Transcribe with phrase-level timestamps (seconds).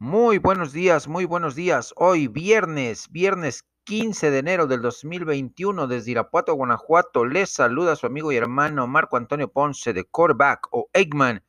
[0.00, 1.92] Muy buenos días, muy buenos días.
[1.96, 7.24] Hoy viernes, viernes 15 de enero del 2021 desde Irapuato, Guanajuato.
[7.24, 11.42] Les saluda su amigo y hermano Marco Antonio Ponce de Coreback o Eggman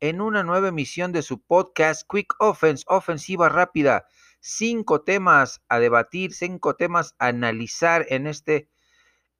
[0.00, 4.08] en una nueva emisión de su podcast Quick Offense, ofensiva rápida.
[4.40, 8.68] Cinco temas a debatir, cinco temas a analizar en, este,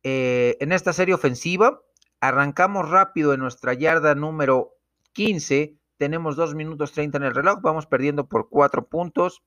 [0.04, 1.80] eh, en esta serie ofensiva.
[2.20, 4.76] Arrancamos rápido en nuestra yarda número
[5.14, 9.44] 15 tenemos dos minutos 30 en el reloj, vamos perdiendo por cuatro puntos.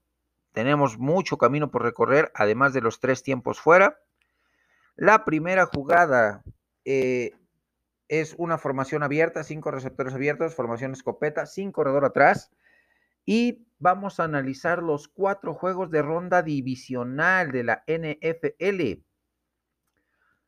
[0.54, 4.00] Tenemos mucho camino por recorrer, además de los tres tiempos fuera.
[4.96, 6.46] La primera jugada
[6.86, 7.34] eh,
[8.08, 12.54] es una formación abierta, cinco receptores abiertos, formación escopeta, sin corredor atrás.
[13.26, 19.04] Y vamos a analizar los cuatro juegos de ronda divisional de la NFL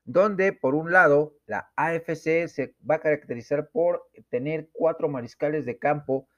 [0.08, 5.78] donde por un lado la AFC se va a caracterizar por tener cuatro mariscales de
[5.78, 6.30] campo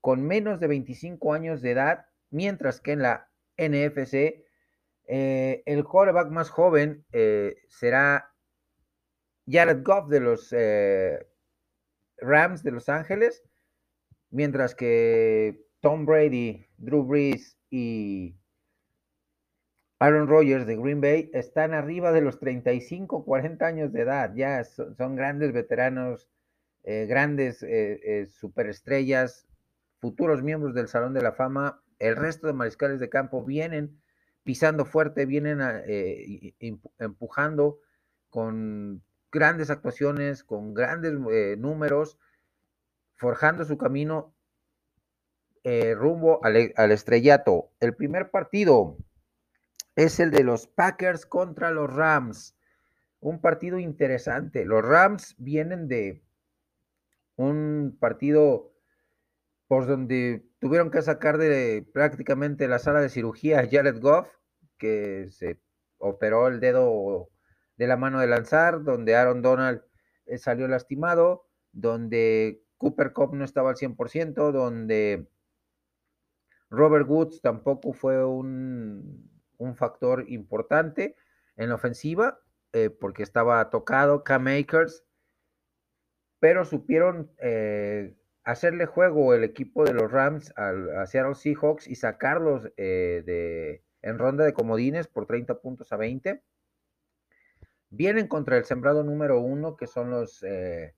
[0.00, 4.42] con menos de 25 años de edad, mientras que en la NFC
[5.06, 8.32] eh, el quarterback más joven eh, será
[9.46, 11.28] Jared Goff de los eh,
[12.16, 13.42] Rams de Los Ángeles,
[14.30, 18.38] mientras que Tom Brady, Drew Brees y
[20.02, 24.64] Aaron Rodgers de Green Bay están arriba de los 35, 40 años de edad, ya
[24.64, 26.28] son, grandes veteranos,
[26.82, 29.46] eh, grandes eh, eh, superestrellas,
[30.00, 31.84] futuros miembros del Salón de la Fama.
[32.00, 34.02] El resto de mariscales de campo vienen
[34.42, 35.60] pisando fuerte, vienen
[36.98, 37.78] empujando
[38.28, 41.12] con grandes actuaciones, con grandes
[41.58, 42.18] números,
[43.14, 44.34] forjando su camino
[45.94, 47.70] rumbo al, al estrellato.
[47.78, 48.96] El primer partido
[49.96, 52.56] es el de los Packers contra los Rams.
[53.20, 54.64] Un partido interesante.
[54.64, 56.22] Los Rams vienen de
[57.36, 58.72] un partido
[59.68, 64.28] por donde tuvieron que sacar de prácticamente la sala de cirugía a Jared Goff,
[64.78, 65.60] que se
[65.98, 67.30] operó el dedo
[67.76, 69.82] de la mano de lanzar, donde Aaron Donald
[70.26, 75.28] eh, salió lastimado, donde Cooper Cup no estaba al 100%, donde
[76.68, 79.31] Robert Woods tampoco fue un
[79.62, 81.16] un factor importante
[81.56, 82.40] en la ofensiva,
[82.72, 85.04] eh, porque estaba tocado Cam Akers,
[86.40, 91.94] pero supieron eh, hacerle juego el equipo de los Rams al, a Seattle Seahawks y
[91.94, 96.42] sacarlos eh, de, en ronda de comodines por 30 puntos a 20.
[97.90, 100.92] Vienen contra el sembrado número uno, que son los el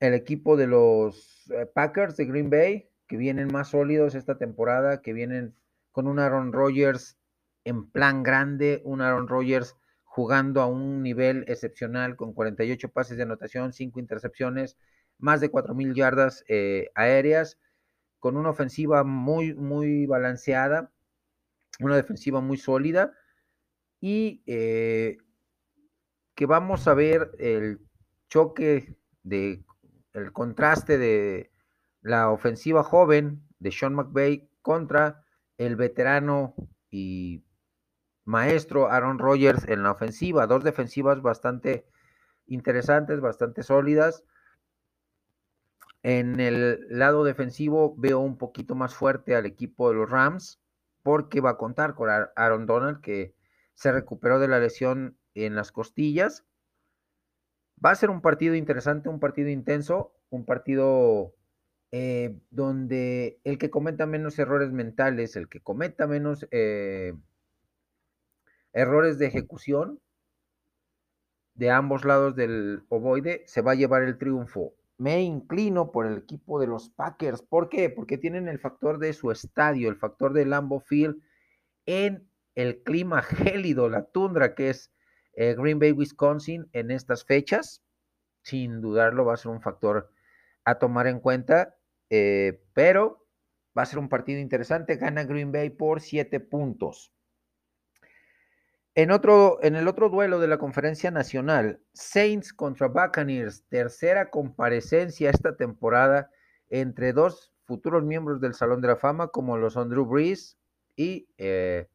[0.00, 5.54] equipo de los Packers de Green Bay, que vienen más sólidos esta temporada, que vienen
[5.92, 7.18] con un Aaron Rodgers
[7.64, 13.24] en plan grande, un Aaron Rodgers jugando a un nivel excepcional con 48 pases de
[13.24, 14.76] anotación, 5 intercepciones,
[15.18, 17.58] más de 4.000 yardas eh, aéreas,
[18.20, 20.92] con una ofensiva muy, muy balanceada,
[21.80, 23.12] una defensiva muy sólida
[24.00, 25.18] y eh,
[26.34, 27.80] que vamos a ver el
[28.28, 29.64] choque de
[30.12, 31.50] el contraste de
[32.00, 35.24] la ofensiva joven de Sean McVay contra
[35.58, 36.54] el veterano
[36.90, 37.42] y
[38.24, 41.86] maestro Aaron Rodgers en la ofensiva, dos defensivas bastante
[42.46, 44.24] interesantes, bastante sólidas.
[46.02, 50.60] En el lado defensivo veo un poquito más fuerte al equipo de los Rams
[51.02, 53.34] porque va a contar con Aaron Donald que
[53.74, 56.44] se recuperó de la lesión en las costillas.
[57.84, 61.34] Va a ser un partido interesante, un partido intenso, un partido
[61.90, 67.14] eh, donde el que cometa menos errores mentales, el que cometa menos eh,
[68.74, 70.00] errores de ejecución
[71.54, 74.74] de ambos lados del ovoide, se va a llevar el triunfo.
[74.98, 77.42] Me inclino por el equipo de los Packers.
[77.42, 77.90] ¿Por qué?
[77.90, 81.22] Porque tienen el factor de su estadio, el factor de Lambeau Field
[81.86, 84.92] en el clima gélido, la tundra que es
[85.34, 87.82] eh, Green Bay, Wisconsin en estas fechas.
[88.42, 90.10] Sin dudarlo, va a ser un factor
[90.64, 91.76] a tomar en cuenta,
[92.10, 93.26] eh, pero
[93.76, 94.96] va a ser un partido interesante.
[94.96, 97.12] Gana Green Bay por siete puntos.
[98.96, 105.30] En, otro, en el otro duelo de la conferencia nacional, Saints contra Buccaneers, tercera comparecencia
[105.30, 106.30] esta temporada
[106.68, 110.58] entre dos futuros miembros del Salón de la Fama, como los son Drew Brees
[110.96, 111.88] y eh,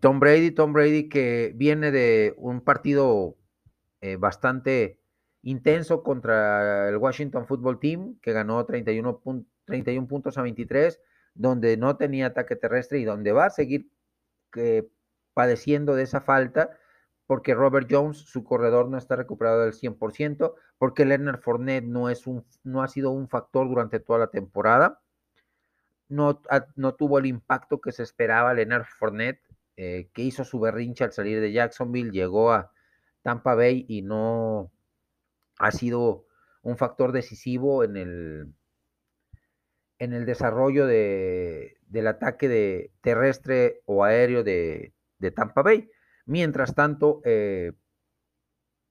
[0.00, 0.52] Tom Brady.
[0.52, 3.36] Tom Brady que viene de un partido
[4.00, 5.00] eh, bastante
[5.42, 9.20] intenso contra el Washington Football Team, que ganó 31,
[9.66, 11.00] 31 puntos a 23,
[11.34, 13.90] donde no tenía ataque terrestre y donde va a seguir
[14.56, 14.88] eh,
[15.36, 16.70] padeciendo de esa falta
[17.26, 22.26] porque Robert Jones, su corredor, no está recuperado del 100%, porque Leonard Fournette no, es
[22.26, 25.02] un, no ha sido un factor durante toda la temporada.
[26.08, 26.40] no,
[26.76, 29.42] no tuvo el impacto que se esperaba Leonard Fournette,
[29.76, 32.72] eh, que hizo su berrinche al salir de Jacksonville, llegó a
[33.22, 34.70] Tampa Bay y no
[35.58, 36.26] ha sido
[36.62, 38.54] un factor decisivo en el,
[39.98, 45.90] en el desarrollo de, del ataque de terrestre o aéreo de, de Tampa Bay.
[46.26, 47.72] Mientras tanto, eh,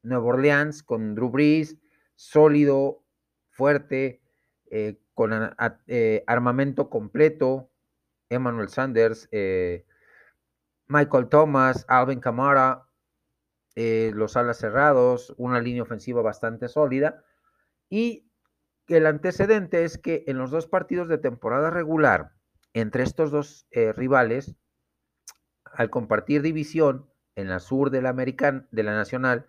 [0.06, 1.77] Nueva Orleans con Drew Brees,
[2.16, 3.04] sólido,
[3.50, 4.22] fuerte,
[4.69, 5.31] eh, con
[5.88, 7.72] eh, armamento completo,
[8.30, 9.86] Emmanuel Sanders, eh,
[10.88, 12.83] Michael Thomas, Alvin Kamara,
[13.75, 17.25] los alas cerrados, una línea ofensiva bastante sólida.
[17.89, 18.31] Y
[18.88, 22.31] el antecedente es que en los dos partidos de temporada regular,
[22.74, 24.56] entre estos dos rivales,
[25.75, 29.48] al compartir división en la sur de la, American, de la Nacional,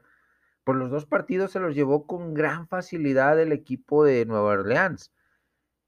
[0.64, 5.12] por los dos partidos se los llevó con gran facilidad el equipo de Nueva Orleans,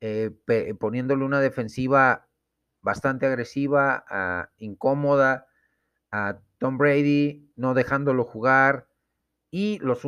[0.00, 0.30] eh,
[0.78, 2.28] poniéndole una defensiva
[2.80, 5.48] bastante agresiva, ah, incómoda
[6.10, 8.88] a Tom Brady, no dejándolo jugar
[9.50, 10.04] y los,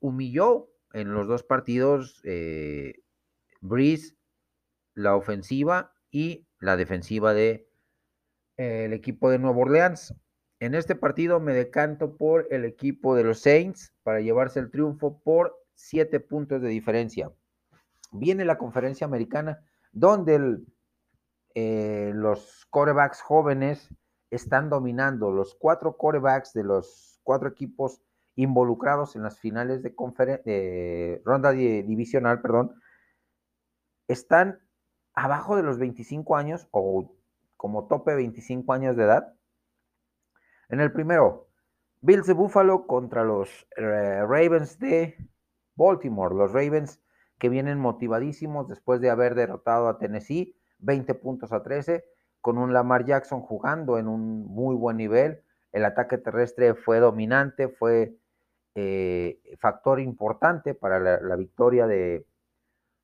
[0.00, 3.02] humilló en los dos partidos eh,
[3.60, 4.16] Breeze,
[4.94, 7.69] la ofensiva y la defensiva de
[8.60, 10.14] el equipo de Nueva Orleans.
[10.60, 15.18] En este partido me decanto por el equipo de los Saints para llevarse el triunfo
[15.22, 17.32] por siete puntos de diferencia.
[18.12, 20.58] Viene la conferencia americana donde
[21.54, 23.88] eh, los corebacks jóvenes
[24.30, 25.30] están dominando.
[25.30, 28.02] Los cuatro corebacks de los cuatro equipos
[28.36, 29.94] involucrados en las finales de,
[30.44, 32.74] de ronda divisional, perdón,
[34.06, 34.60] están
[35.14, 37.19] abajo de los 25 años o
[37.60, 39.34] como tope 25 años de edad
[40.70, 41.50] en el primero,
[42.00, 45.14] Bills de Buffalo contra los eh, Ravens de
[45.74, 46.34] Baltimore.
[46.34, 47.02] Los Ravens
[47.38, 52.02] que vienen motivadísimos después de haber derrotado a Tennessee, 20 puntos a 13,
[52.40, 55.42] con un Lamar Jackson jugando en un muy buen nivel.
[55.72, 58.16] El ataque terrestre fue dominante, fue
[58.74, 62.24] eh, factor importante para la, victoria de,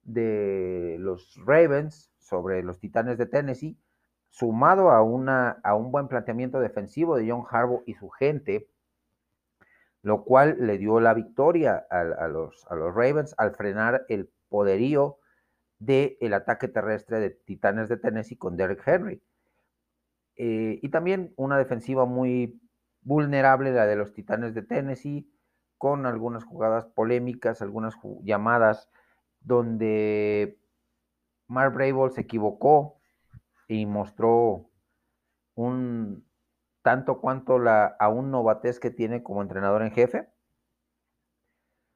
[0.02, 3.76] de los Ravens sobre los Titanes de Tennessee
[4.36, 8.68] sumado a, una, a un buen planteamiento defensivo de John Harbaugh y su gente,
[10.02, 15.18] lo cual le dio la victoria a, los, a los, Ravens al frenar el poderío
[15.78, 19.22] del el ataque terrestre de Titanes de Tennessee con Derek Henry.
[20.36, 22.60] Eh, y también una defensiva muy
[23.00, 25.32] vulnerable, la de los Titanes de Tennessee,
[25.78, 28.90] con algunas jugadas polémicas, algunas llamadas
[29.40, 30.58] donde
[31.46, 32.95] Mark Brable se equivocó
[33.68, 34.70] y mostró
[35.54, 36.26] un
[36.82, 40.28] tanto cuanto la aún novatez que tiene como entrenador en jefe.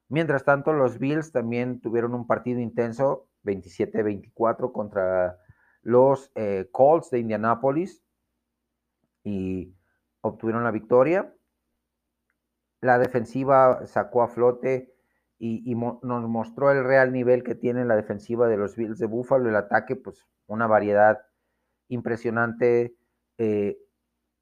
[0.09, 5.39] Mientras tanto, los Bills también tuvieron un partido intenso, 27-24 contra
[5.83, 8.03] los eh, Colts de Indianápolis
[9.23, 9.77] y
[10.21, 11.33] obtuvieron la victoria.
[12.81, 14.93] La defensiva sacó a flote
[15.39, 19.49] y, nos mostró el real nivel que tiene la defensiva de los Bills de Buffalo.
[19.49, 21.30] El ataque, pues una variedad
[21.91, 22.97] impresionante
[23.39, 23.79] eh,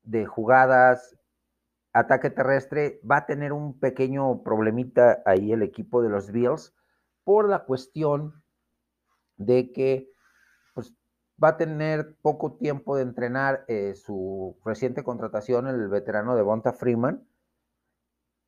[0.04, 1.18] de jugadas,
[1.92, 6.74] ataque terrestre, va a tener un pequeño problemita ahí el equipo de los Bills
[7.24, 8.42] por la cuestión
[9.36, 10.10] de que
[10.74, 10.94] pues,
[11.42, 16.72] va a tener poco tiempo de entrenar eh, su reciente contratación, el veterano de Bonta
[16.72, 17.26] Freeman.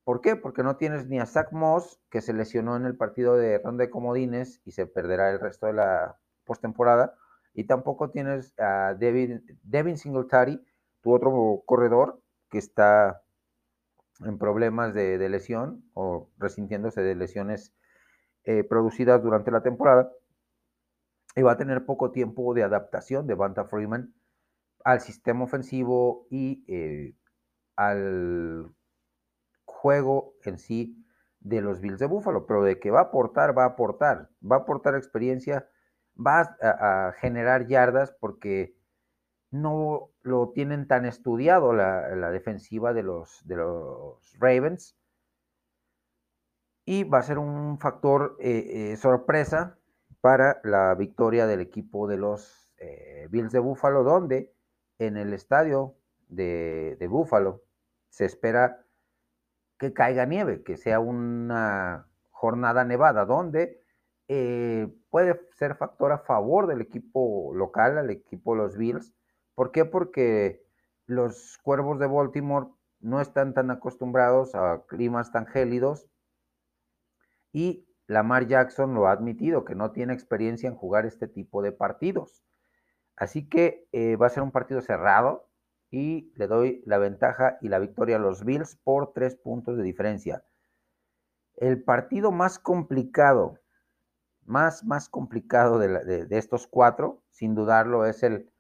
[0.05, 0.35] ¿Por qué?
[0.35, 3.85] Porque no tienes ni a Zach Moss, que se lesionó en el partido de ronda
[3.85, 7.15] de comodines y se perderá el resto de la postemporada,
[7.55, 10.65] y tampoco tienes a Devin Singletary,
[11.03, 13.23] tu otro corredor que está
[14.21, 17.75] en problemas de, lesión o resintiéndose de lesiones
[18.45, 20.13] eh, producidas durante la temporada.
[21.37, 24.13] Y va a tener poco tiempo de adaptación de Banta Freeman
[24.85, 27.15] al sistema ofensivo y eh,
[27.77, 28.75] al
[29.65, 30.97] juego en sí
[31.41, 34.57] de los Bills de Buffalo, pero de que va a aportar, va a aportar, va
[34.57, 35.70] a aportar experiencia
[36.25, 38.75] va a, generar yardas porque
[39.51, 44.97] no lo tienen tan estudiado la, defensiva de los, de los, Ravens.
[46.85, 49.79] Y va a ser un factor eh, eh, sorpresa
[50.21, 54.53] para la victoria del equipo de los eh, Bills de Buffalo, donde
[54.99, 55.95] en el estadio
[56.29, 57.63] de, de Buffalo
[58.09, 58.85] se espera
[59.79, 63.83] que caiga nieve, que sea una jornada nevada, donde
[64.29, 69.13] eh, puede ser factor a favor del equipo local, al equipo los Bills.
[69.55, 69.85] ¿Por qué?
[69.85, 70.65] Porque
[71.07, 72.69] los cuervos de Baltimore
[73.01, 76.09] no están tan acostumbrados a climas tan gélidos
[77.53, 81.73] y Lamar Jackson lo ha admitido, que no tiene experiencia en jugar este tipo de
[81.73, 82.45] partidos.
[83.17, 85.49] Así que eh, va a ser un partido cerrado
[85.91, 89.83] y le doy la ventaja y la victoria a los Bills por tres puntos de
[89.83, 90.45] diferencia.
[91.57, 93.59] El partido más complicado,
[94.51, 98.51] más, más complicado de, estos cuatro, sin dudarlo, es el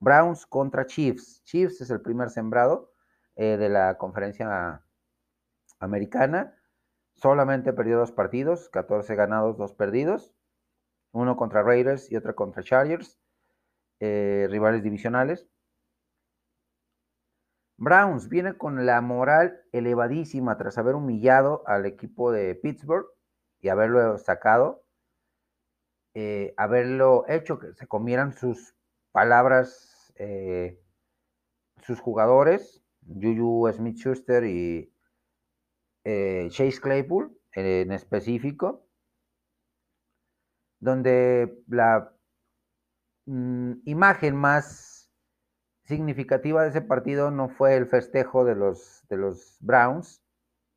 [0.00, 1.42] Browns contra Chiefs.
[1.44, 2.92] Chiefs es el primer sembrado
[3.36, 4.84] eh, de la conferencia
[5.78, 6.54] americana.
[7.14, 10.34] Solamente perdió dos partidos, 14 ganados, dos perdidos.
[11.12, 13.18] Uno contra Raiders y otro contra Chargers,
[14.00, 15.48] eh, rivales divisionales.
[17.78, 23.06] Browns viene con la moral elevadísima tras haber humillado al equipo de Pittsburgh
[23.60, 24.85] y haberlo sacado,
[26.18, 28.74] eh, haberlo hecho que se comieran sus
[29.12, 30.80] palabras eh,
[31.82, 34.90] sus jugadores, Juju Smith Schuster y
[36.04, 38.88] eh, Chase Claypool en específico,
[40.80, 42.14] donde la
[43.26, 45.10] mm, imagen más
[45.84, 50.22] significativa de ese partido no fue el festejo de los, de los Browns,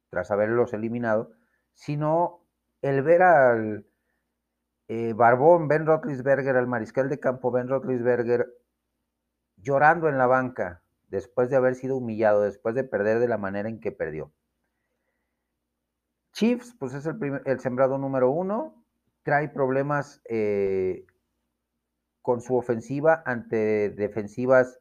[0.10, 1.32] tras haberlos eliminado,
[1.76, 2.46] sino
[2.82, 3.89] el ver al
[4.90, 8.52] eh, Barbón Ben Roethlisberger, al mariscal de campo Ben Roethlisberger,
[9.56, 13.70] llorando en la banca después de haber sido humillado, después de perder de la manera
[13.70, 14.34] en que perdió.
[16.34, 18.84] Chiefs, pues es el, el sembrado número uno,
[19.24, 21.06] trae problemas eh,
[22.24, 24.80] con su ofensiva ante defensivas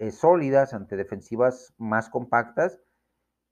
[0.00, 2.80] eh, sólidas, ante defensivas más compactas.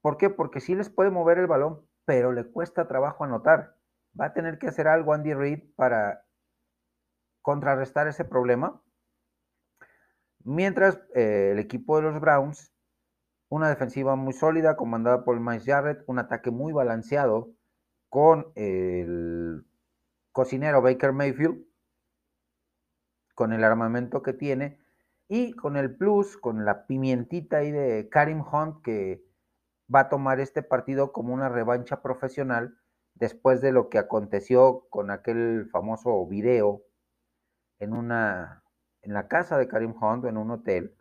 [0.00, 0.30] ¿Por qué?
[0.30, 3.75] Porque sí les puede mover el balón, pero le cuesta trabajo anotar.
[4.18, 6.24] Va a tener que hacer algo Andy Reid para
[7.42, 8.82] contrarrestar ese problema.
[10.42, 12.72] Mientras eh, el equipo de los Browns,
[13.48, 17.52] una defensiva muy sólida, comandada por Miles Jarrett, un ataque muy balanceado
[18.08, 19.66] con el
[20.32, 21.64] cocinero Baker Mayfield,
[23.34, 24.80] con el armamento que tiene,
[25.28, 29.24] y con el plus, con la pimientita ahí de Karim Hunt, que
[29.92, 32.78] va a tomar este partido como una revancha profesional
[33.16, 36.82] después de lo que aconteció con aquel famoso video
[37.78, 38.62] en una
[39.02, 40.96] en la casa de Karim Hunt en un hotel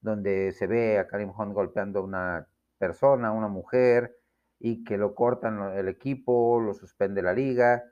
[0.00, 2.48] donde se ve a Karim Hunt golpeando a una
[2.78, 4.16] persona, una mujer
[4.58, 7.84] y que lo cortan el equipo, lo suspende la liga,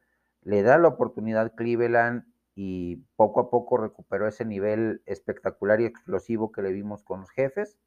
[0.43, 6.51] le da la oportunidad Cleveland y poco a poco recuperó ese nivel espectacular y explosivo
[6.51, 7.79] que le vimos con los jefes.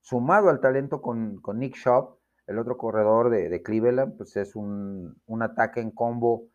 [0.00, 5.80] Sumado al talento con, Nick Shaw, el otro corredor de, Cleveland, pues es un, ataque
[5.80, 6.48] en combo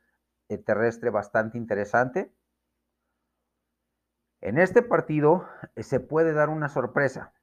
[0.47, 2.31] eh, terrestre bastante interesante.
[4.41, 7.33] En este partido eh, se puede dar una sorpresa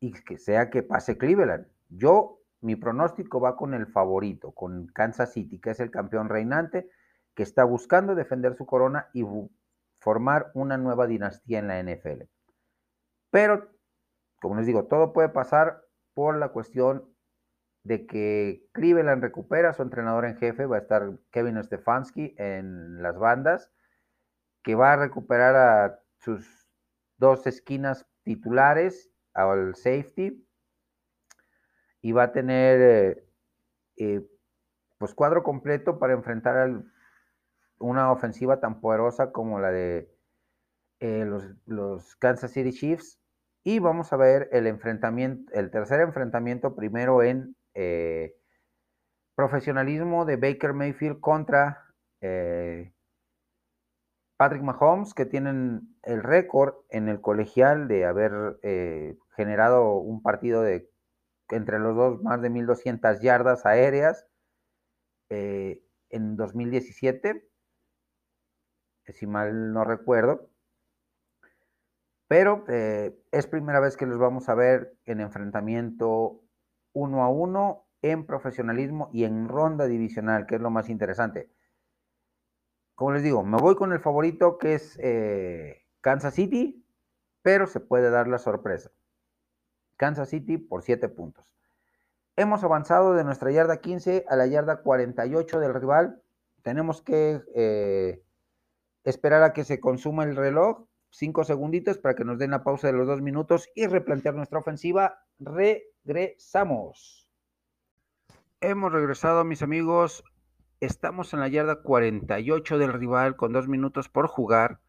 [0.00, 1.66] y que sea que pase Cleveland.
[1.88, 6.88] Yo, mi pronóstico va con el favorito, con Kansas City, que es el campeón reinante
[7.34, 9.24] que está buscando defender su corona y
[10.00, 12.24] formar una nueva dinastía en la NFL.
[13.30, 13.70] Pero,
[14.40, 17.08] como les digo, todo puede pasar por la cuestión
[17.88, 23.02] de que Cleveland recupera a su entrenador en jefe, va a estar Kevin Stefanski en
[23.02, 23.72] las bandas,
[24.62, 26.68] que va a recuperar a sus
[27.16, 30.46] dos esquinas titulares, al safety,
[32.02, 33.24] y va a tener eh,
[33.96, 34.28] eh,
[34.98, 36.92] pues cuadro completo para enfrentar al
[37.78, 40.12] una ofensiva tan poderosa como la de
[41.00, 41.24] eh,
[41.64, 43.18] los, Kansas City Chiefs.
[43.64, 48.36] Y vamos a ver el enfrentamiento, el tercer enfrentamiento primero en eh,
[49.36, 51.84] profesionalismo de Baker Mayfield contra
[52.20, 52.92] eh,
[54.36, 58.58] Patrick Mahomes, que tienen el récord en el colegial de haber
[59.36, 60.90] generado un partido de
[61.50, 64.26] entre los dos más de 1.200 yardas aéreas
[65.30, 67.48] en 2017
[69.12, 70.50] si mal no recuerdo.
[72.28, 76.42] Pero eh, es primera vez que los vamos a ver en enfrentamiento
[76.92, 81.50] uno a uno, en profesionalismo y en ronda divisional, que es lo más interesante.
[82.94, 86.84] Como les digo, me voy con el favorito que es eh, Kansas City,
[87.42, 88.90] pero se puede dar la sorpresa.
[89.96, 91.44] Kansas City por 7 puntos.
[92.36, 96.22] Hemos avanzado de nuestra yarda 15 a la yarda 48 del rival.
[96.62, 98.22] Tenemos que eh,
[99.02, 102.86] esperar a que se consuma el reloj, cinco segunditos para que nos den la pausa
[102.86, 105.24] de los dos minutos y replantear nuestra ofensiva.
[106.08, 107.28] Regresamos.
[108.62, 110.24] Hemos regresado, mis amigos.
[110.80, 114.80] Estamos en la yarda 48 del rival con dos minutos por jugar.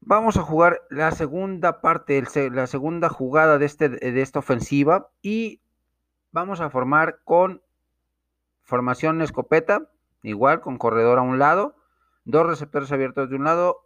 [0.00, 5.60] Vamos a jugar la segunda parte, la segunda jugada de, este, de esta ofensiva y
[6.32, 7.60] vamos a formar con
[8.62, 9.90] formación escopeta,
[10.22, 11.76] igual con corredor a un lado,
[12.24, 13.84] dos receptores abiertos de un lado,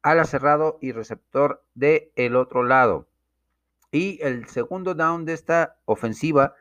[0.00, 3.08] ala cerrado y receptor de el otro lado.
[3.92, 6.56] Y el segundo down de esta ofensiva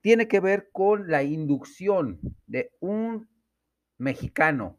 [0.00, 3.28] tiene que ver con la inducción de un
[3.98, 4.78] mexicano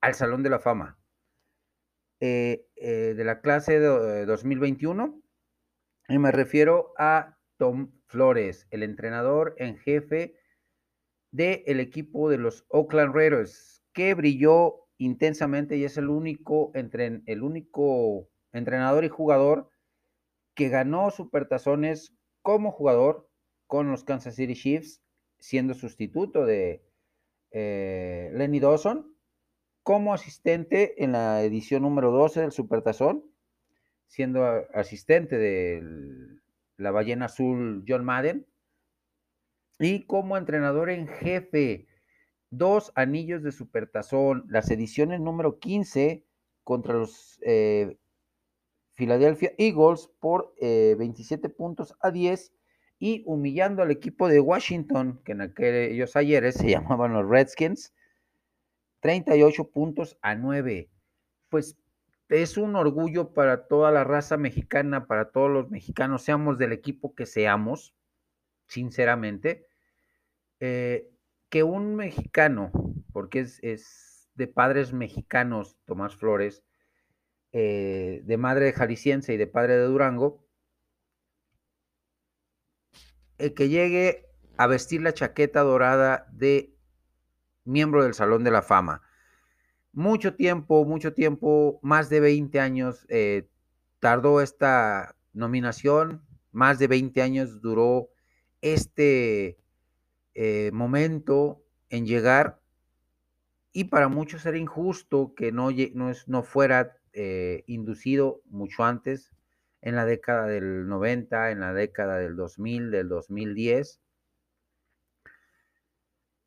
[0.00, 0.98] al Salón de la Fama
[2.18, 5.22] eh, eh, de la clase de 2021.
[6.08, 10.34] Y me refiero a Tom Flores, el entrenador en jefe
[11.30, 18.28] del equipo de los Oakland Raiders, que brilló intensamente y es el único, el único
[18.52, 19.70] entrenador y jugador
[20.54, 23.28] que ganó supertazones como jugador
[23.66, 25.02] con los Kansas City Chiefs,
[25.38, 26.84] siendo sustituto de
[27.50, 29.14] eh, Lenny Dawson,
[29.82, 33.24] como asistente en la edición número 12 del Supertazón,
[34.06, 35.82] siendo asistente de
[36.76, 38.46] la ballena azul John Madden,
[39.78, 41.88] y como entrenador en jefe,
[42.50, 46.24] dos anillos de Supertazón, las ediciones número 15
[46.62, 47.98] contra los eh,
[48.94, 52.52] Philadelphia Eagles por 27 eh, puntos a 10
[52.98, 57.92] y humillando al equipo de Washington, que en aquellos ayeres se llamaban los Redskins,
[59.00, 60.88] 38 puntos a 9.
[61.48, 61.76] Pues
[62.28, 67.14] es un orgullo para toda la raza mexicana, para todos los mexicanos, seamos del equipo
[67.14, 67.94] que seamos,
[68.66, 69.66] sinceramente,
[70.60, 71.10] eh,
[71.50, 72.72] que un mexicano,
[73.12, 76.64] porque es, de padres mexicanos, Tomás Flores,
[77.56, 80.44] eh, de madre jalisciense y de padre de Durango,
[83.38, 86.74] el que llegue a vestir la chaqueta dorada de
[87.62, 89.02] miembro del Salón de la Fama.
[89.92, 93.48] Mucho tiempo, mucho tiempo, más de 20 años eh,
[94.00, 98.08] tardó esta nominación, más de 20 años duró
[98.62, 99.60] este
[100.34, 102.60] eh, momento en llegar
[103.72, 109.30] y para muchos era injusto que no, no, no fuera eh, inducido mucho antes,
[109.80, 114.00] en la década del 90, en la década del 2000, del 2010.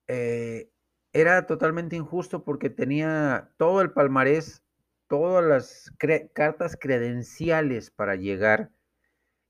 [0.08, 0.70] Eh,
[1.14, 4.64] era totalmente injusto porque tenía todo el palmarés,
[5.08, 5.94] todas las
[6.34, 8.72] cartas credenciales para llegar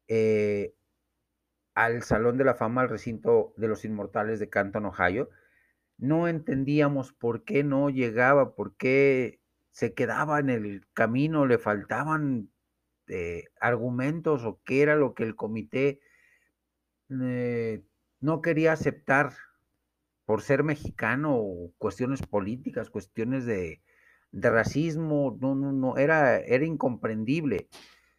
[0.07, 0.75] eh,
[1.73, 5.29] al Salón de la Fama, al recinto de los Inmortales de Canton, Ohio.
[5.97, 9.41] No entendíamos por qué no llegaba, por qué
[9.77, 12.49] se quedaba en el camino, le faltaban
[13.09, 15.99] eh, argumentos o qué era lo que el comité
[17.11, 17.83] eh,
[18.19, 19.33] no quería aceptar
[20.25, 21.43] por ser mexicano,
[21.77, 23.83] cuestiones políticas, cuestiones de,
[24.31, 27.69] racismo, no, no, no, era, era incomprendible.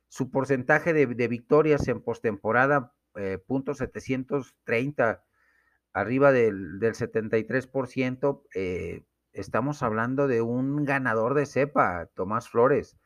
[0.07, 5.25] Su porcentaje de, victorias en postemporada, eh, punto 730,
[5.93, 9.03] arriba del, del 73%, eh,
[9.39, 12.99] estamos hablando de un ganador de cepa, Tomás Flores.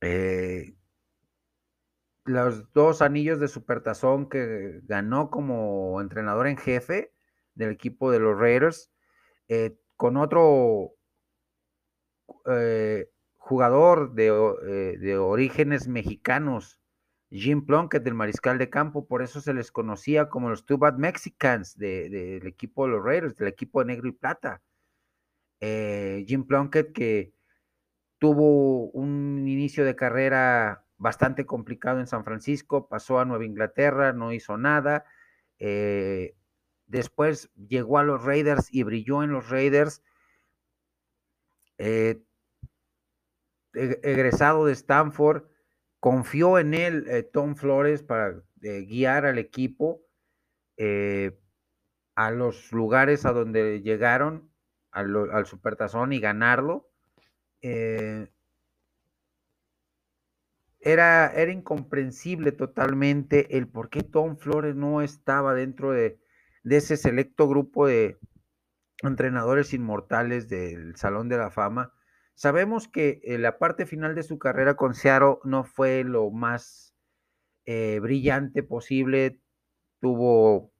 [0.00, 0.74] Eh,
[2.24, 7.12] los dos anillos de supertazón que ganó como entrenador en jefe
[7.54, 8.92] del equipo de los Raiders,
[9.48, 10.92] eh, con otro
[12.46, 16.80] eh, jugador de, orígenes mexicanos,
[17.30, 20.96] Jim Plunkett del mariscal de campo, por eso se les conocía como los Two Bad
[20.96, 24.62] Mexicans del equipo de los Raiders, del equipo de negro y plata.
[25.60, 27.34] Eh, Jim Plunkett que
[28.18, 34.32] tuvo un inicio de carrera bastante complicado en San Francisco, pasó a Nueva Inglaterra, no
[34.32, 35.04] hizo nada.
[35.58, 36.34] Eh,
[36.86, 40.02] después llegó a los Raiders y brilló en los Raiders.
[41.78, 42.20] Eh,
[43.74, 45.44] egresado de Stanford,
[46.00, 50.02] confió en él eh, Tom Flores para eh, guiar al equipo
[50.76, 51.38] eh,
[52.14, 54.50] a los lugares a donde llegaron,
[54.90, 56.90] al, al Supertazón y ganarlo.
[60.80, 66.20] Era, era, incomprensible totalmente el por qué Tom Flores no estaba dentro de,
[66.62, 68.18] de ese selecto grupo de
[69.02, 71.97] entrenadores inmortales del Salón de la Fama
[72.38, 76.94] Sabemos que eh, la parte final de su carrera con Seattle no fue lo más
[77.66, 79.40] eh, brillante posible.
[80.00, 80.72] Tuvo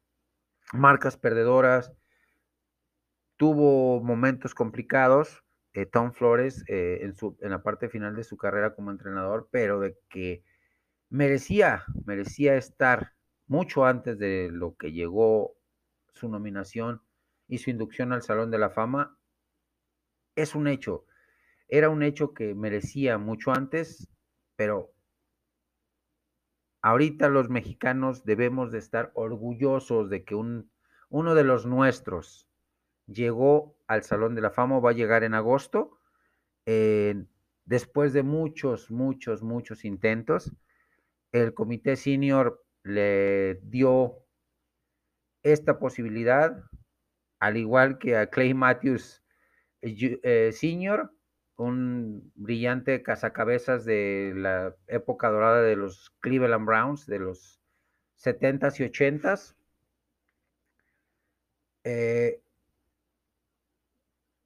[0.73, 1.92] marcas perdedoras,
[3.37, 5.42] tuvo momentos complicados.
[5.73, 9.81] Eh, Tom Flores en, su, en la parte final de su carrera como entrenador, pero
[9.81, 10.44] de que
[11.09, 13.14] merecía, merecía estar
[13.49, 15.57] mucho antes de lo que llegó
[16.12, 17.03] su nominación
[17.49, 19.18] y su inducción al Salón de la Fama,
[20.37, 21.08] es un hecho.
[21.68, 24.09] Era un hecho que merecía mucho antes,
[24.57, 24.92] pero
[26.83, 30.70] ahorita los mexicanos debemos de estar orgullosos de que un
[31.11, 32.48] uno de los nuestros,
[33.07, 35.98] llegó al Salón de la Fama, va a llegar en agosto,
[37.64, 40.52] después de muchos, muchos, muchos intentos,
[41.33, 44.26] el comité senior le dio
[45.42, 46.62] esta posibilidad,
[47.38, 49.22] al igual que a Clay Matthews
[49.81, 51.11] eh, eh, Sr.,
[51.59, 57.61] un brillante cazacabezas de la época dorada de los Cleveland Browns, de los
[58.16, 59.57] 70s y 80s.
[61.85, 62.40] Eh,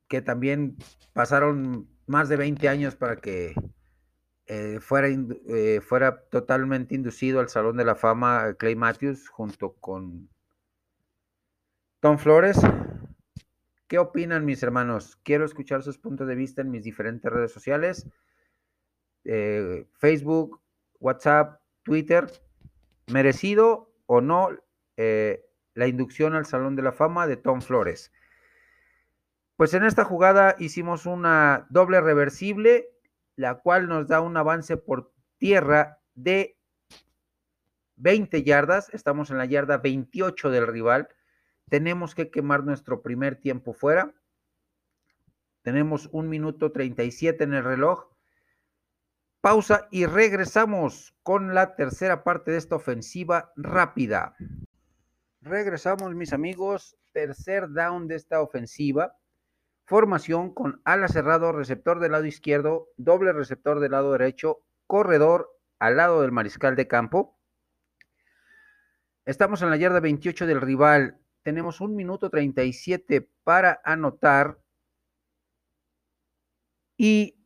[0.08, 0.76] que también
[1.12, 3.54] pasaron más de 20 años para que
[4.80, 5.08] fuera,
[5.80, 10.28] fuera totalmente inducido al Salón de la Fama Clay Matthews junto con
[12.00, 12.58] Tom Flores.
[13.92, 15.18] ¿Qué opinan mis hermanos?
[15.22, 18.08] Quiero escuchar sus puntos de vista en mis diferentes redes sociales.
[19.24, 20.62] Eh, Facebook,
[20.98, 22.32] WhatsApp, Twitter.
[23.08, 24.48] ¿Merecido o no
[24.96, 28.10] eh, la inducción al Salón de la Fama de Tom Flores?
[29.56, 32.88] Pues en esta jugada hicimos una doble reversible,
[33.36, 36.56] la cual nos da un avance por tierra de
[37.96, 38.88] 20 yardas.
[38.94, 41.10] Estamos en la yarda 28 del rival
[41.68, 44.14] tenemos que quemar nuestro primer tiempo fuera.
[45.62, 48.08] Tenemos un minuto 37 en el reloj.
[49.40, 54.36] Pausa y regresamos con la tercera parte de esta ofensiva rápida.
[55.40, 56.96] Regresamos, mis amigos.
[57.12, 59.16] Tercer down de esta ofensiva.
[59.84, 65.96] Formación con ala cerrado, receptor del lado izquierdo, doble receptor del lado derecho, corredor al
[65.96, 67.38] lado del mariscal de campo.
[69.24, 74.58] Estamos en la yarda 28 del rival tenemos un minuto 37 para anotar
[76.96, 77.42] y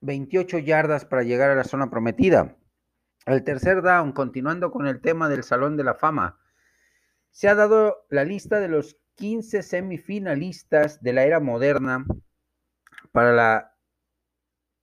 [0.00, 2.56] 28 yardas para llegar a la zona prometida.
[3.26, 6.40] El tercer down, continuando con el tema del Salón de la Fama,
[7.30, 12.06] se ha dado la lista de los 15 semifinalistas de la era moderna
[13.12, 13.76] para la,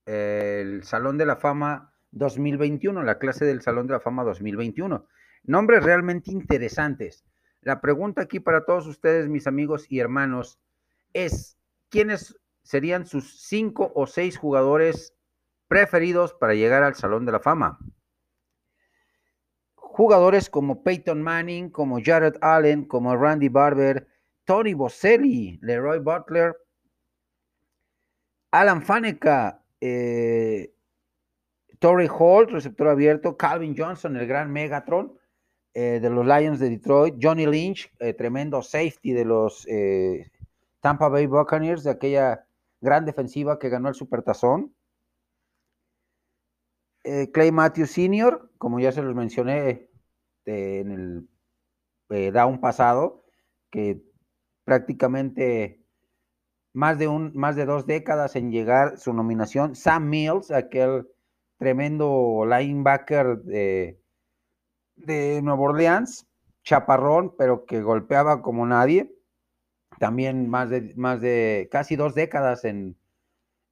[0.05, 5.07] el Salón de la Fama 2021, la clase del Salón de la Fama 2021.
[5.43, 7.25] Nombres realmente interesantes.
[7.67, 10.57] La pregunta aquí para todos ustedes, mis amigos y hermanos,
[11.11, 15.13] es, ¿quiénes serían sus cinco o seis jugadores
[15.67, 17.77] preferidos para llegar al Salón de la Fama?
[19.75, 24.07] Jugadores como Peyton Manning, como Jared Allen, como Randy Barber,
[24.45, 26.55] Tony Boselli, Leroy Butler,
[28.51, 30.73] Alan Faneca, eh,
[31.79, 35.16] Torrey Holt, receptor abierto, Calvin Johnson, el gran Megatron,
[35.79, 40.31] eh, de los Lions de Detroit, Johnny Lynch, eh, tremendo safety de los eh,
[40.79, 42.47] Tampa Bay Buccaneers, de aquella
[42.81, 44.73] gran defensiva que ganó el Supertazón.
[47.31, 49.87] Clay Matthews Sr., como ya se los mencioné
[50.45, 51.27] en
[52.09, 53.23] el down pasado,
[53.69, 54.01] que
[54.63, 55.85] prácticamente
[56.73, 59.75] más de, un, más de dos décadas en llegar su nominación.
[59.75, 61.07] Sam Mills, aquel
[61.59, 64.01] tremendo linebacker de
[64.97, 66.27] de Nueva Orleans,
[66.63, 69.13] chaparrón, pero que golpeaba como nadie.
[69.99, 72.97] También más de, más de casi dos décadas en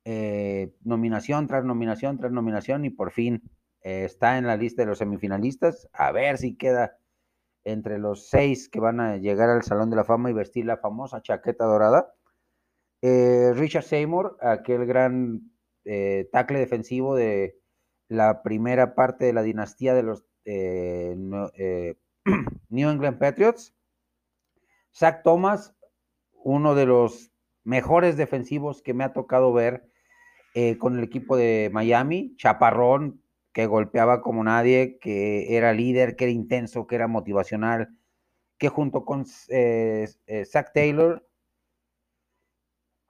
[0.06, 3.42] eh, nominación tras nominación tras nominación y por fin
[3.82, 5.90] eh, está en la lista de los semifinalistas.
[5.94, 6.98] A ver si queda
[7.64, 10.78] entre los seis que van a llegar al Salón de la Fama y vestir la
[10.78, 12.14] famosa chaqueta dorada.
[13.02, 15.52] Eh, Richard Seymour, aquel gran
[16.32, 17.60] tackle defensivo de
[18.08, 21.16] la primera parte de la dinastía de los eh,
[21.58, 21.96] eh,
[22.70, 23.76] New England Patriots.
[24.94, 25.76] Zach Thomas,
[26.32, 27.32] uno de los
[27.64, 29.90] mejores defensivos que me ha tocado ver
[30.54, 32.36] eh, con el equipo de Miami.
[32.38, 37.90] Chaparrón, que golpeaba como nadie, que era líder, que era intenso, que era motivacional,
[38.58, 41.28] que junto con Zach Taylor,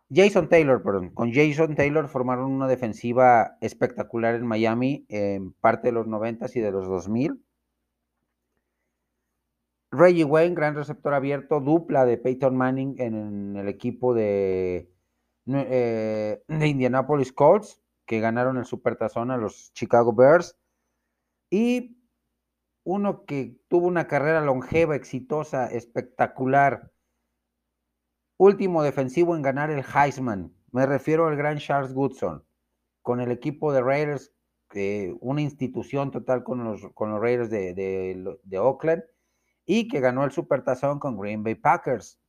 [0.10, 5.94] Jason Taylor, perdón, con Jason Taylor formaron una defensiva espectacular en Miami en parte de
[5.94, 7.44] los 90 y de los 2000.
[9.92, 14.92] Reggie Wayne, gran receptor abierto, dupla de Peyton Manning en, el equipo de,
[15.48, 20.58] eh, de Indianapolis Colts, que ganaron el Supertazón a los Chicago Bears.
[21.50, 21.98] Y
[22.84, 26.92] uno que tuvo una carrera longeva, exitosa, espectacular,
[28.38, 30.54] Último defensivo en ganar el Heisman.
[30.72, 32.44] Me refiero al gran Charles Goodson,
[33.02, 34.34] con el equipo de Raiders,
[35.22, 39.04] una institución total con los, con los Raiders de, Oakland,
[39.66, 42.20] y que ganó el Supertazón con Green Bay Packers.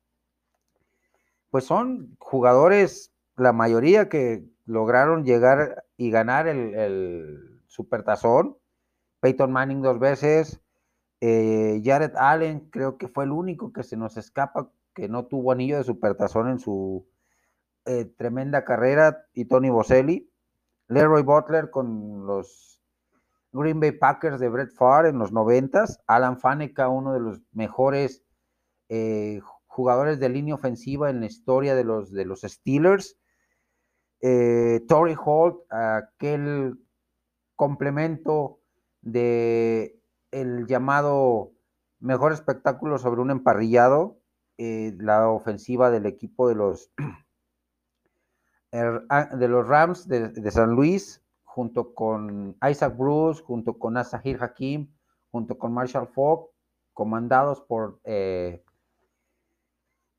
[1.50, 8.56] Pues son jugadores, la mayoría que lograron llegar y ganar el, el Supertazón.
[9.20, 10.60] Peyton Manning dos veces,
[11.20, 15.52] Eh, Jared Allen creo que fue el único que se nos escapa que no tuvo
[15.52, 17.06] anillo de supertazón en su
[17.84, 20.32] eh, tremenda carrera y Tony Boselli.
[20.88, 22.80] Leroy Butler con los
[23.52, 26.00] Green Bay Packers de Brett Favre en los noventas.
[26.06, 28.24] Alan Faneca, uno de los mejores
[28.88, 33.18] eh, jugadores de línea ofensiva en la historia de los, de los Steelers.
[34.22, 36.80] Eh, Holt, aquel
[37.54, 38.60] complemento
[39.02, 41.52] de el llamado
[42.00, 44.18] mejor espectáculo sobre un emparrillado,
[44.58, 46.90] eh, la ofensiva del equipo de los,
[48.72, 54.42] er, ah, de los Rams de, San Luis, junto con Isaac Bruce, junto con Asahir
[54.42, 54.92] Hakim,
[55.30, 56.50] junto con Marshall Falk,
[56.92, 58.62] comandados por eh,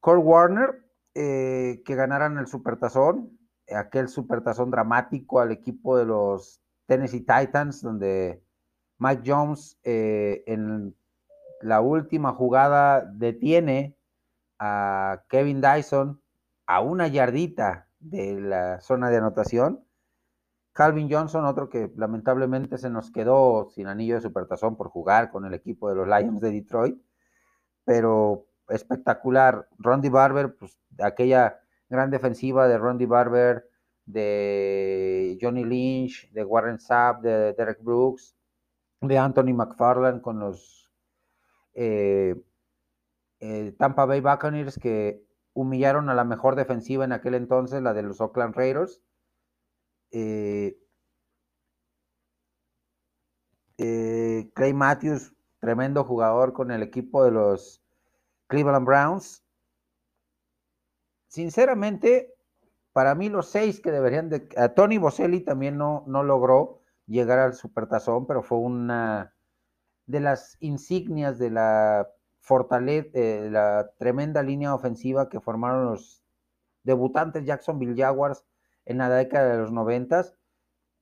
[0.03, 0.83] Warner,
[1.15, 3.37] eh, que ganaran el Supertazón,
[3.75, 8.41] aquel Supertazón dramático al equipo de los Tennessee Titans, donde
[8.99, 10.95] Mike Jones eh, en
[11.61, 13.96] la última jugada detiene
[14.59, 16.21] a Kevin Dyson
[16.65, 19.83] a una yardita de la zona de anotación.
[20.73, 25.45] Calvin Johnson, otro que lamentablemente se nos quedó sin anillo de supertazón por jugar con
[25.45, 27.01] el equipo de los Lions de Detroit,
[27.83, 29.67] pero espectacular.
[29.79, 33.67] Rondy Barber, pues aquella gran defensiva de Rondy Barber,
[34.05, 38.35] de Johnny Lynch, de Warren Sapp, de Derek Brooks,
[39.01, 40.91] de Anthony McFarland con los
[41.73, 42.35] eh,
[43.39, 45.23] eh, Tampa Bay Buccaneers que
[45.53, 49.01] humillaron a la mejor defensiva en aquel entonces, la de los Oakland Raiders.
[50.11, 50.77] Eh,
[54.53, 57.83] Clay Matthews, tremendo jugador con el equipo de los
[58.47, 59.43] Cleveland Browns.
[61.27, 62.33] Sinceramente,
[62.93, 64.39] para mí los seis que deberían de...
[64.75, 69.35] Tony Boselli también no, no logró llegar al Supertazón, pero fue una
[70.07, 72.09] de las insignias de la
[72.47, 76.23] fortaleza, eh, la tremenda línea ofensiva que formaron los
[76.83, 78.45] debutantes Jacksonville Jaguars
[78.85, 80.33] en la década de los noventas,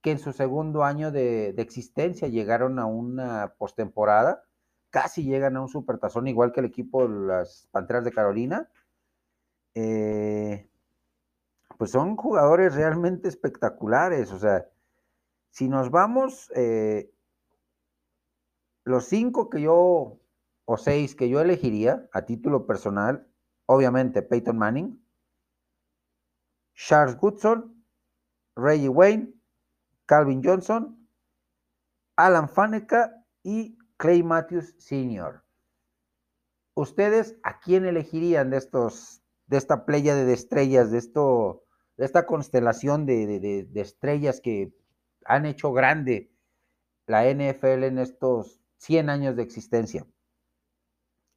[0.02, 4.44] que en su segundo año de, existencia llegaron a una postemporada,
[4.90, 8.68] casi llegan a un supertazón, igual que el equipo de las Panteras de Carolina.
[9.76, 10.68] Eh,
[11.78, 14.68] pues son jugadores realmente espectaculares, o sea,
[15.52, 17.12] si nos vamos, eh,
[18.84, 20.18] los cinco que yo,
[20.66, 23.28] o seis que yo elegiría a título personal,
[23.68, 25.02] obviamente Peyton Manning,
[26.74, 27.86] Charles Goodson,
[28.56, 29.34] Reggie Wayne,
[30.06, 31.08] Calvin Johnson,
[32.16, 35.44] Alan Faneca y Clay Matthews Sr.
[36.74, 41.64] ¿Ustedes a quién elegirían de estos, de esta playa de estrellas, de esto,
[41.96, 44.74] de esta constelación de estrellas que
[45.26, 46.32] han hecho grande
[47.08, 50.06] la NFL en estos 100 años de existencia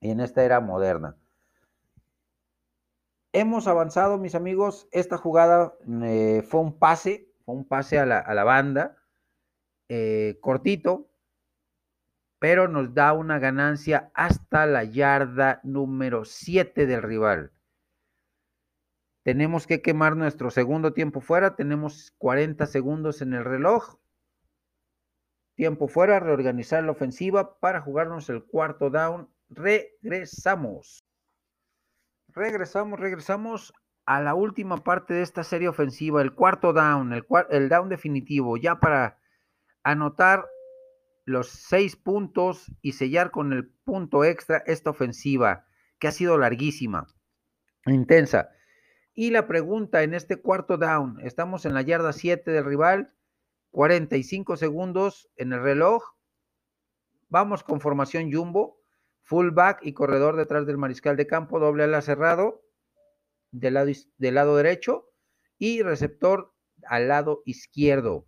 [0.00, 1.16] y en esta era moderna.
[3.32, 4.88] Hemos avanzado, mis amigos.
[4.90, 8.96] Esta jugada eh, fue un pase, fue un pase a la, banda,
[9.88, 11.08] eh, cortito,
[12.38, 17.52] pero nos da una ganancia hasta la yarda número 7 del rival.
[19.24, 21.54] Tenemos que quemar nuestro segundo tiempo fuera.
[21.54, 23.98] Tenemos 40 segundos en el reloj.
[25.54, 29.28] Tiempo fuera, reorganizar la ofensiva para jugarnos el cuarto down.
[29.48, 31.02] Regresamos.
[32.28, 33.72] Regresamos, regresamos
[34.04, 38.80] a la última parte de esta serie ofensiva, el cuarto down, el, down definitivo, ya
[38.80, 39.18] para
[39.82, 40.46] anotar
[41.24, 45.66] los seis puntos y sellar con el punto extra esta ofensiva,
[45.98, 47.06] que ha sido larguísima,
[47.84, 48.50] intensa.
[49.12, 53.12] Y la pregunta en este cuarto down, estamos en la yarda 7 del rival,
[53.72, 56.02] 45 segundos en el reloj.
[57.28, 58.77] Vamos con formación jumbo,
[59.28, 62.64] fullback y corredor detrás del mariscal de campo, doble ala cerrado
[63.50, 65.12] del lado, del lado derecho
[65.58, 68.26] y receptor al lado izquierdo.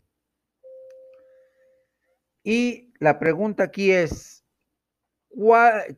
[2.45, 4.45] Y la pregunta aquí es,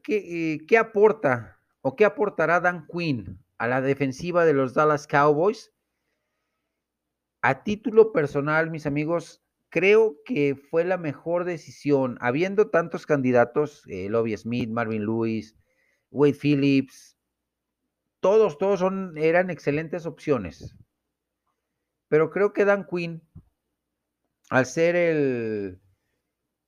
[0.05, 5.09] qué, eh, ¿qué aporta o qué aportará Dan Quinn a la defensiva de los Dallas
[5.09, 5.73] Cowboys.
[7.43, 9.41] A título personal, mis amigos,
[9.73, 15.57] creo que fue la mejor decisión, habiendo tantos candidatos, eh, Lobby Smith, Marvin Lewis,
[16.11, 17.17] Wade Phillips,
[18.21, 18.83] todos, todos
[19.17, 20.77] eran excelentes opciones.
[22.09, 23.23] Pero creo que Dan Quinn,
[24.51, 25.81] al ser el,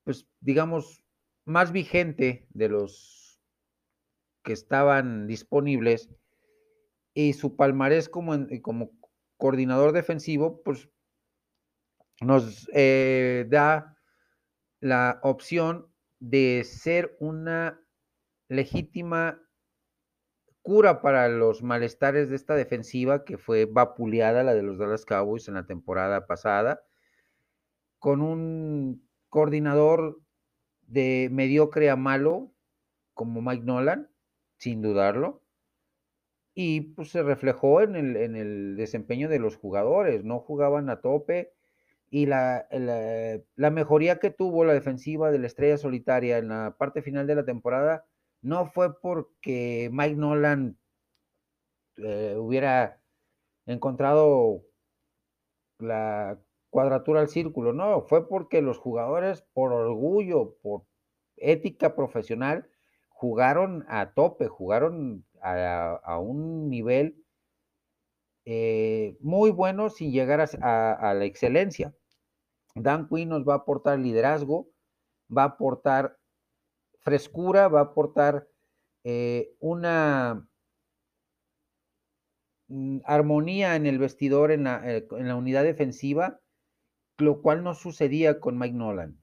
[0.04, 1.04] pues digamos,
[1.44, 3.38] más vigente de los
[4.42, 6.08] que estaban disponibles,
[7.12, 8.92] y su palmarés como, como
[9.36, 10.88] coordinador defensivo, pues
[12.20, 13.96] nos eh, da
[14.80, 15.88] la opción
[16.20, 17.80] de ser una
[18.48, 19.40] legítima
[20.62, 25.48] cura para los malestares de esta defensiva que fue vapuleada, la de los Dallas Cowboys
[25.48, 26.82] en la temporada pasada,
[27.98, 30.20] con un coordinador
[30.82, 32.52] de mediocre a malo
[33.12, 34.10] como Mike Nolan,
[34.56, 35.42] sin dudarlo,
[36.54, 41.00] y pues se reflejó en el, en el desempeño de los jugadores, no jugaban a
[41.00, 41.52] tope,
[42.14, 47.02] y la, la, mejoría que tuvo la defensiva de la estrella solitaria en la parte
[47.02, 48.06] final de la temporada
[48.40, 50.78] no fue porque Mike Nolan
[51.96, 53.02] eh, hubiera
[53.66, 54.62] encontrado
[55.80, 56.38] la
[56.70, 60.84] cuadratura al círculo, no, fue porque los jugadores por orgullo, por
[61.36, 62.70] ética profesional,
[63.08, 67.24] jugaron a tope, jugaron a, un nivel
[68.44, 71.92] eh, muy bueno sin llegar a, la excelencia.
[72.74, 74.68] Dan Quinn nos va a aportar liderazgo,
[75.36, 76.18] va a aportar
[77.00, 78.48] frescura, va a aportar
[79.04, 80.48] eh, una
[82.68, 86.40] mm, armonía en el vestidor, en la, eh, en la, unidad defensiva,
[87.18, 89.20] lo cual no sucedía con Mike Nolan.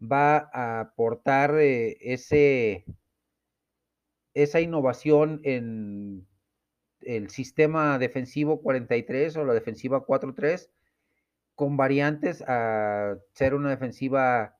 [0.00, 2.84] Va a aportar ese,
[4.34, 6.26] esa innovación en
[7.00, 10.68] el sistema defensivo 43 o la defensiva 4-3
[11.54, 14.56] con variantes a ser una defensiva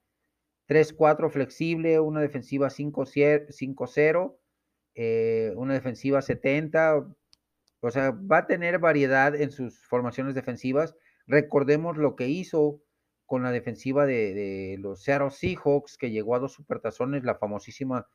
[0.69, 4.37] 3-4 flexible, una defensiva 5-0,
[4.95, 7.07] eh, una defensiva 70,
[7.81, 10.95] o sea, va a tener variedad en sus formaciones defensivas.
[11.27, 12.83] Recordemos lo que hizo
[13.27, 18.07] con la defensiva de, los Seattle Seahawks, que llegó a dos supertazones, la famosísima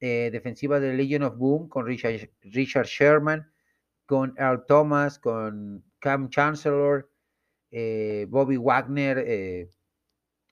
[0.00, 3.50] eh, defensiva de Legion of Boom con Richard, Richard Sherman,
[4.06, 7.10] con Earl Thomas, con Cam Chancellor,
[7.76, 9.68] eh, Bobby Wagner, eh,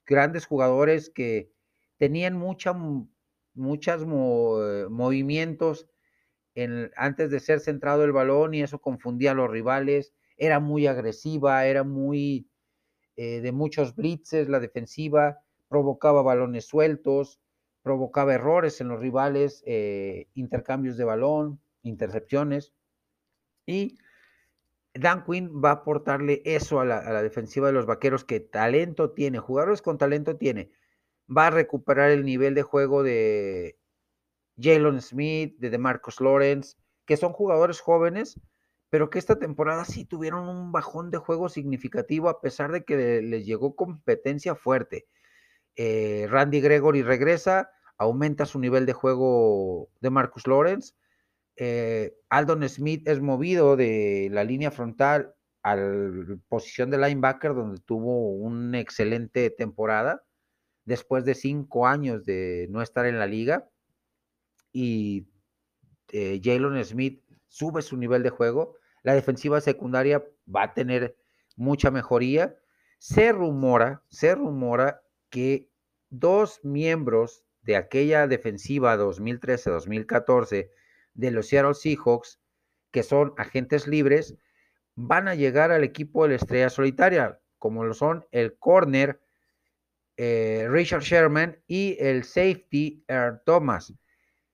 [0.05, 1.51] grandes jugadores que
[1.97, 5.87] tenían muchos movimientos
[6.55, 10.13] en, antes de ser centrado el balón y eso confundía a los rivales.
[10.37, 12.49] Era muy agresiva, era muy
[13.15, 17.39] de muchos blitzes la defensiva, provocaba balones sueltos,
[17.83, 22.73] provocaba errores en los rivales, eh, intercambios de balón, intercepciones.
[23.67, 23.97] Y
[24.93, 29.39] Dan Quinn va a aportarle eso a la, defensiva de los vaqueros, que talento tiene,
[29.39, 30.71] jugadores con talento tiene.
[31.35, 33.79] Va a recuperar el nivel de juego de
[34.57, 38.39] Jalen Smith, de DeMarcus Lawrence, que son jugadores jóvenes,
[38.89, 43.21] pero que esta temporada sí tuvieron un bajón de juego significativo a pesar de que
[43.23, 45.07] les llegó competencia fuerte.
[45.75, 50.93] Eh, Randy Gregory regresa, aumenta su nivel de juego de Marcus Lawrence.
[51.55, 57.79] Eh, Aldon Smith es movido de la línea frontal a la posición de linebacker, donde
[57.81, 60.23] tuvo una excelente temporada
[60.85, 63.69] después de cinco años de no estar en la liga.
[64.71, 65.27] Y
[66.11, 68.75] eh, Jalen Smith sube su nivel de juego.
[69.03, 71.15] La defensiva secundaria va a tener
[71.55, 72.57] mucha mejoría.
[72.99, 75.69] Se rumora, se rumora que
[76.09, 80.69] dos miembros de aquella defensiva 2013-2014
[81.13, 82.39] de los Seattle Seahawks,
[82.91, 84.37] que son agentes libres,
[84.95, 89.21] van a llegar al equipo de la estrella solitaria, como lo son el corner
[90.17, 93.93] eh, Richard Sherman y el safety Earl Thomas.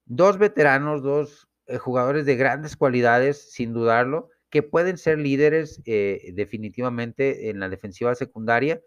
[0.06, 6.32] Dos veteranos, dos eh, jugadores de grandes cualidades, sin dudarlo, que pueden ser líderes eh,
[6.34, 8.82] definitivamente en la defensiva secundaria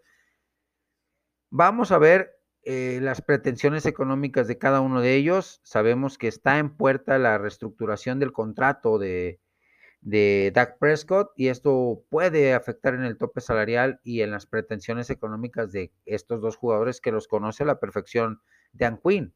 [1.55, 2.31] Vamos a ver
[2.65, 5.59] eh, las pretensiones económicas de cada uno de ellos.
[5.63, 9.39] Sabemos que está en puerta la reestructuración del contrato de,
[10.01, 15.09] de Dak Prescott y esto puede afectar en el tope salarial y en las pretensiones
[15.09, 18.41] económicas de estos dos jugadores que los conoce a la perfección
[18.73, 19.33] Dan Quinn.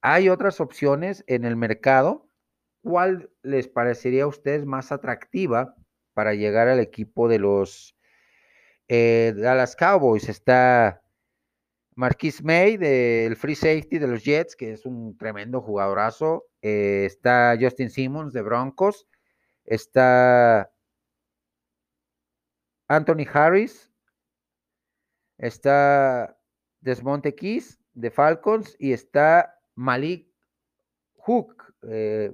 [0.00, 2.28] Hay otras opciones en el mercado.
[2.82, 5.74] ¿Cuál les parecería a ustedes más atractiva
[6.14, 7.96] para llegar al equipo de los
[8.88, 11.02] eh, Dallas Cowboys está
[11.96, 16.44] Marquis May del Free Safety de los Jets, que es un tremendo jugadorazo.
[16.60, 19.08] Eh, está Justin Simmons de Broncos.
[19.64, 20.70] Está
[22.86, 23.90] Anthony Harris.
[25.38, 26.38] Está
[26.80, 28.76] Desmonte Keys de Falcons.
[28.78, 30.28] Y está Malik
[31.14, 31.74] Hook.
[31.88, 32.30] Eh,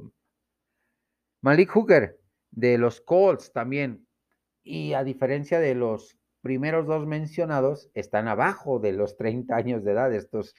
[1.41, 4.09] Malik Hooker de los Colts también.
[4.65, 9.93] Y a diferencia de los primeros dos mencionados están abajo de los 30 años de
[9.93, 10.13] edad.
[10.13, 10.55] Estos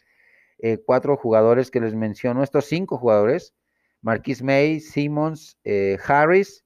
[0.60, 3.54] eh, cuatro jugadores que les menciono, estos cinco jugadores,
[4.02, 6.66] Marquis May, Simmons, eh, Harris,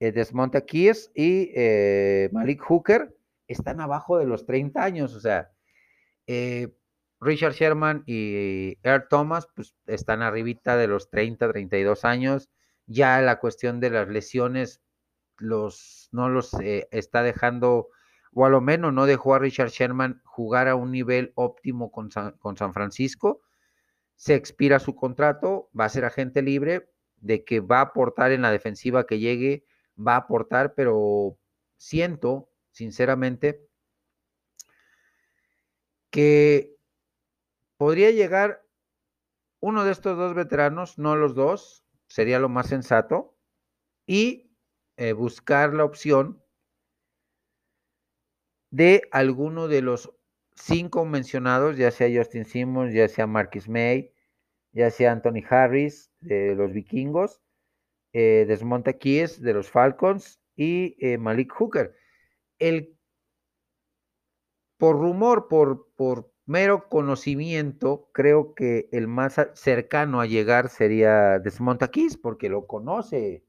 [0.00, 1.52] eh, Desmonte Keys y
[2.32, 3.14] Malik Hooker,
[3.46, 5.14] están abajo de los 30 años.
[5.14, 5.50] O sea,
[7.20, 12.48] Richard Sherman y Earl Thomas pues, están arribita de los 30, 32 años.
[12.86, 14.82] Ya la cuestión de las lesiones
[15.38, 17.88] los, no los eh, está dejando,
[18.32, 22.10] o a lo menos no dejó a Richard Sherman jugar a un nivel óptimo con
[22.10, 23.42] San Francisco.
[24.16, 28.42] Se expira su contrato, va a ser agente libre, de que va a aportar en
[28.42, 29.64] la defensiva que llegue,
[29.98, 31.38] va a aportar, pero
[31.76, 33.68] siento, sinceramente,
[36.10, 36.76] que
[37.76, 38.64] podría llegar
[39.60, 43.36] uno de estos dos veteranos, no los dos, sería lo más sensato,
[44.06, 44.52] y
[44.96, 46.42] eh, buscar la opción
[48.70, 50.12] de alguno de los
[50.54, 54.12] cinco mencionados, ya sea Justin Simmons, ya sea Marcus May,
[54.72, 57.40] ya sea Anthony Harris de los vikingos,
[58.12, 61.94] eh, Desmond Keys de los Falcons y eh, Malik Hooker.
[62.58, 62.96] El,
[64.76, 72.16] por rumor, por, por mero conocimiento, creo que el más cercano a llegar sería Desmontaquís,
[72.16, 73.44] porque lo conoce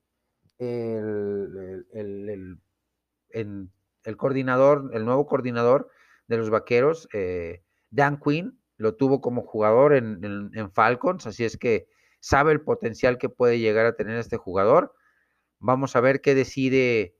[0.57, 3.69] el, el,
[4.17, 5.89] coordinador, el nuevo coordinador
[6.27, 11.57] de los vaqueros, eh, Dan Quinn, lo tuvo como jugador en, en, Falcons, así es
[11.57, 11.87] que
[12.19, 14.93] sabe el potencial que puede llegar a tener este jugador.
[15.59, 17.15] Vamos a ver qué decide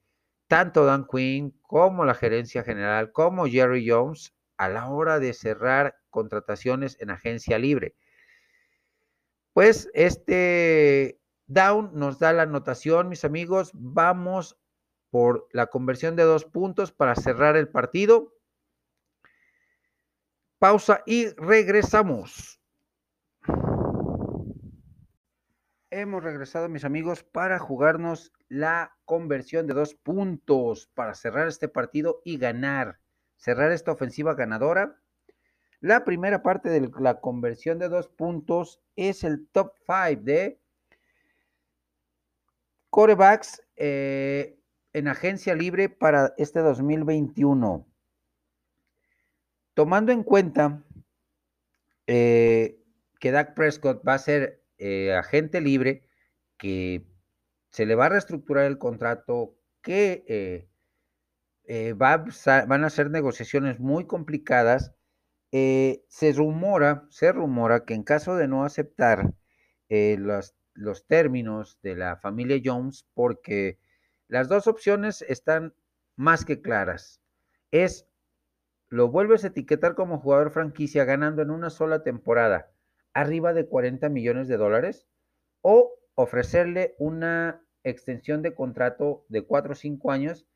[0.48, 5.98] tanto Dan Quinn como la gerencia general, como Jerry Jones a la hora de cerrar
[6.10, 7.96] contrataciones en agencia libre.
[9.54, 13.72] Pues este down nos da la anotación, mis amigos.
[13.74, 14.58] Vamos
[15.10, 18.34] por la conversión de dos puntos para cerrar el partido.
[20.58, 22.62] Pausa y regresamos.
[25.92, 32.22] Hemos regresado, mis amigos, para jugarnos la conversión de dos puntos para cerrar este partido
[32.24, 33.00] y ganar
[33.40, 35.00] cerrar esta ofensiva ganadora.
[35.80, 40.60] La primera parte de la conversión de dos puntos es el top 5 de
[42.90, 44.59] corebacks eh,
[44.94, 47.88] en agencia libre para este 2021.
[49.74, 50.84] Tomando en cuenta
[52.08, 52.82] eh,
[53.20, 56.08] que Dak Prescott va a ser eh, agente libre,
[56.58, 57.06] que
[57.70, 64.94] se le va a reestructurar el contrato, que eh, van a ser negociaciones muy complicadas.
[65.52, 69.34] Se rumora, se rumora que en caso de no aceptar
[69.90, 73.80] los, los términos de la familia Jones, porque
[74.30, 75.74] las dos opciones están
[76.16, 77.22] más que claras,
[77.72, 78.08] es
[78.88, 82.72] lo vuelves a etiquetar como jugador franquicia ganando en una sola temporada
[83.14, 85.08] arriba de 40 millones de dólares
[85.62, 90.48] o ofrecerle una extensión de contrato de 4 o 5 años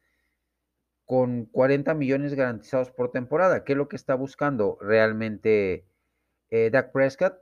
[1.05, 5.85] con 40 millones garantizados por temporada, que es lo que está buscando realmente
[6.49, 7.37] eh, Dak Prescott.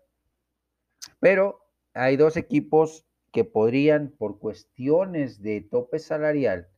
[1.19, 6.69] Pero hay dos equipos que podrían, por cuestiones de tope salarial,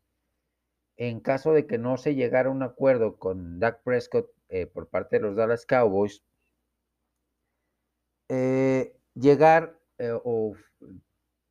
[0.98, 4.88] en caso de que no se llegara a un acuerdo con Dak Prescott eh, por
[4.88, 6.24] parte de los Dallas Cowboys,
[8.30, 9.80] eh, llegar
[10.24, 10.56] o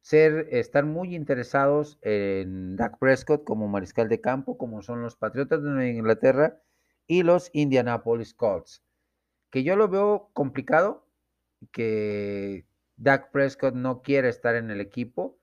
[0.02, 5.62] ser, estar muy interesados en Dak Prescott como mariscal de campo, como son los Patriotas
[5.62, 6.60] de Inglaterra
[7.06, 8.82] y los Indianapolis Colts.
[9.50, 11.06] Que yo lo veo complicado,
[11.70, 12.66] que
[13.02, 15.36] Dak Prescott no quiere estar en el equipo.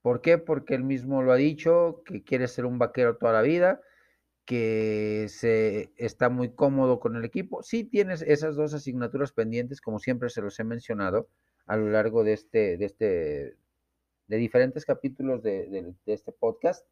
[0.00, 0.38] ¿Por qué?
[0.38, 3.82] Porque él mismo lo ha dicho, que quiere ser un vaquero toda la vida,
[4.46, 7.62] que se está muy cómodo con el equipo.
[7.62, 11.28] Sí tienes esas dos asignaturas pendientes, como siempre se los he mencionado
[11.66, 13.56] a lo largo de este, de este
[14.28, 16.86] de diferentes capítulos de, este podcast,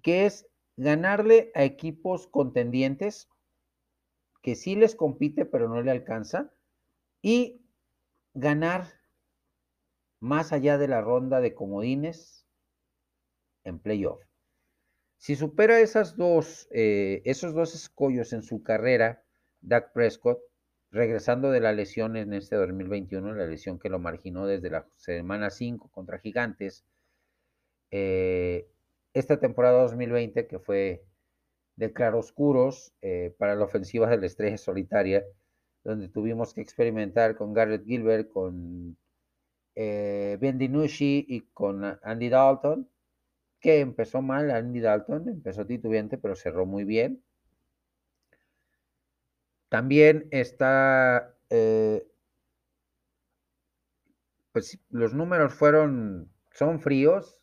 [0.00, 0.46] que es
[0.76, 3.28] ganarle a equipos contendientes
[4.42, 6.52] que sí les compite pero no le alcanza
[7.22, 7.62] y
[8.34, 8.86] ganar
[10.20, 12.46] más allá de la ronda de comodines
[13.64, 14.22] en playoff.
[15.18, 19.24] Si supera esas dos, eh, esos dos escollos en su carrera,
[19.60, 20.40] Dak Prescott,
[20.90, 25.50] regresando de la lesión en este 2021, la lesión que lo marginó desde la semana
[25.50, 26.84] 5 contra Gigantes,
[27.90, 28.68] eh,
[29.14, 31.04] esta temporada 2020 que fue
[31.76, 35.24] de claroscuros eh, para la ofensiva de la estrella solitaria,
[35.86, 38.96] donde tuvimos que experimentar con Garrett Gilbert, con
[39.76, 42.88] eh, Ben DiNucci y con Andy Dalton,
[43.60, 47.22] que empezó mal Andy Dalton, empezó titubeante, pero cerró muy bien.
[49.68, 52.04] También está, eh,
[54.52, 57.38] pues los números fueron, son fríos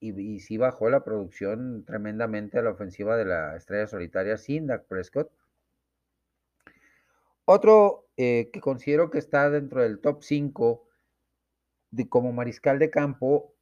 [0.00, 4.66] y, y, sí bajó la producción tremendamente a la ofensiva de la estrella solitaria sin
[4.68, 5.30] Dak Prescott.
[7.50, 10.86] Otro eh, que considero que está dentro del top 5
[11.92, 13.54] de, como mariscal de campo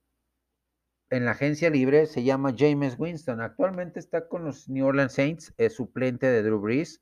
[1.08, 3.40] en la agencia libre se llama James Winston.
[3.40, 7.00] Actualmente está con los New Orleans Saints, es suplente de Drew Brees.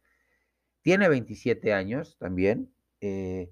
[0.83, 2.71] Tiene 27 años también.
[3.01, 3.51] Eh,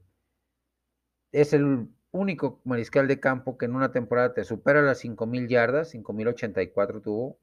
[1.32, 5.94] es el único mariscal de campo que en una temporada te supera las 5.000 yardas,
[5.94, 7.40] 5.084 tuvo.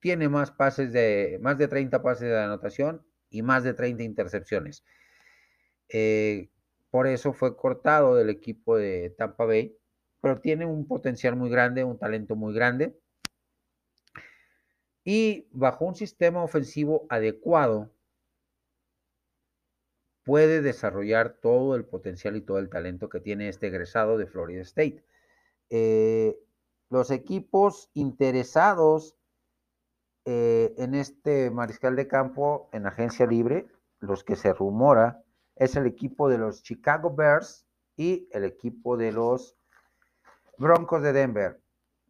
[0.00, 4.82] Tiene más pases de, más de 30 pases de anotación y más de 30 intercepciones.
[5.88, 6.50] Eh,
[6.90, 9.76] por eso fue cortado del equipo de Tampa Bay,
[10.20, 12.98] pero tiene un potencial muy grande, un talento muy grande.
[15.04, 17.92] Y bajo un sistema ofensivo adecuado,
[20.24, 24.62] puede desarrollar todo el potencial y todo el talento que tiene este egresado de Florida
[24.62, 25.04] State.
[25.70, 26.36] Eh,
[26.90, 29.16] los equipos interesados
[30.24, 33.68] eh, en este mariscal de campo en agencia libre,
[34.00, 35.22] los que se rumora,
[35.56, 39.56] es el equipo de los Chicago Bears y el equipo de los
[40.58, 41.60] Broncos de Denver.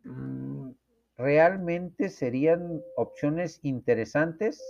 [0.05, 0.71] Mm,
[1.17, 4.63] realmente serían opciones interesantes.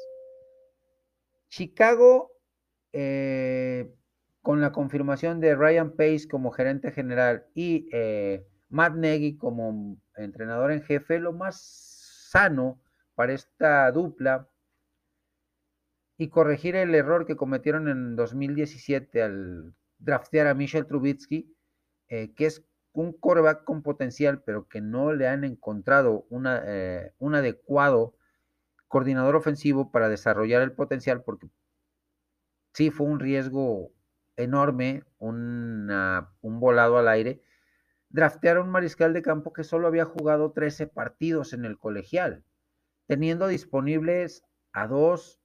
[1.48, 2.32] Chicago
[2.92, 3.92] eh,
[4.42, 10.70] con la confirmación de Ryan Pace como gerente general y eh, Matt Nagy como entrenador
[10.70, 11.60] en jefe, lo más
[12.30, 12.80] sano
[13.14, 14.48] para esta dupla
[16.18, 21.54] y corregir el error que cometieron en 2017 al draftear a Michel Trubitsky,
[22.08, 26.64] eh, que es un coreback con potencial, pero que no le han encontrado una,
[27.18, 28.14] un adecuado
[28.88, 31.48] coordinador ofensivo para desarrollar el potencial, porque
[32.72, 33.92] sí fue un riesgo
[34.36, 35.88] enorme, un
[36.42, 37.42] volado al aire.
[38.08, 42.44] Draftear a un mariscal de campo que solo había jugado 13 partidos en el colegial,
[43.06, 45.40] teniendo disponibles a dos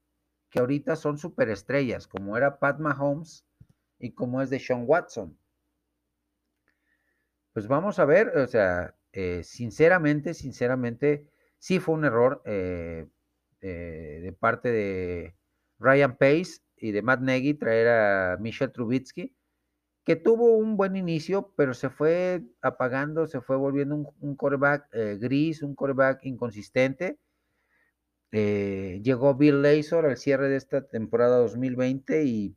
[0.51, 3.45] que ahorita son superestrellas, como era Pat Mahomes
[3.97, 5.37] y como es de Sean Watson.
[7.53, 11.27] Pues vamos a ver, o sea, eh, sinceramente, sinceramente,
[11.57, 13.07] sí fue un error eh,
[13.61, 15.35] eh, de parte de
[15.79, 19.35] Ryan Pace y de Matt Nagy traer a Michel Trubitsky,
[20.03, 24.37] que tuvo un buen inicio, pero se fue apagando, se fue volviendo un, un
[24.93, 27.19] eh, gris, un quarterback inconsistente.
[28.31, 32.55] Eh, llegó Bill Lazor al cierre de esta temporada 2020 y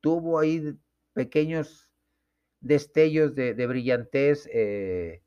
[0.00, 0.78] tuvo ahí
[1.12, 1.90] pequeños
[2.60, 5.22] destellos de, brillantez eh,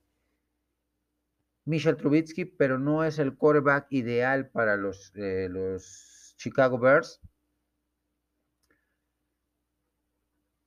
[1.65, 7.21] Michel Trubitsky, pero no es el quarterback ideal para los, los Chicago Bears.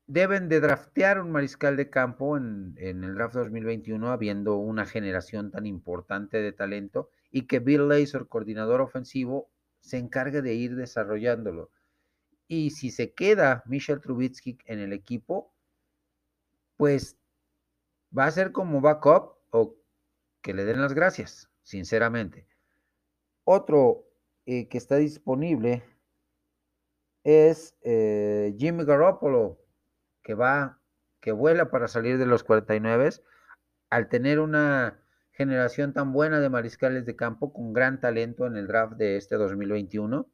[0.06, 5.66] deben de draftear un mariscal de campo en, el draft 2021, habiendo una generación tan
[5.66, 9.50] importante de talento y que Bill Lazor, coordinador ofensivo,
[9.80, 11.70] se encargue de ir desarrollándolo.
[12.48, 15.52] Y si se queda Michel Trubitsky en el equipo,
[16.76, 17.16] pues
[18.16, 19.76] va a ser como backup o
[20.42, 22.46] que le den las gracias, sinceramente.
[23.44, 24.06] Otro
[24.46, 25.84] eh, que está disponible
[27.24, 29.58] es eh, Jimmy Garoppolo,
[30.22, 30.80] que va,
[31.20, 33.10] que vuela para salir de los 49,
[33.90, 35.00] al tener una
[35.36, 39.36] generación tan buena de mariscales de campo con gran talento en el draft de este
[39.36, 40.28] 2021.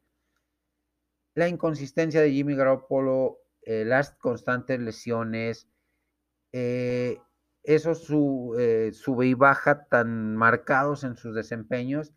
[1.35, 5.67] La inconsistencia de Jimmy Garoppolo, las constantes lesiones,
[6.53, 7.17] eh,
[7.63, 12.13] eso su, eh, sube y baja tan marcados en sus desempeños,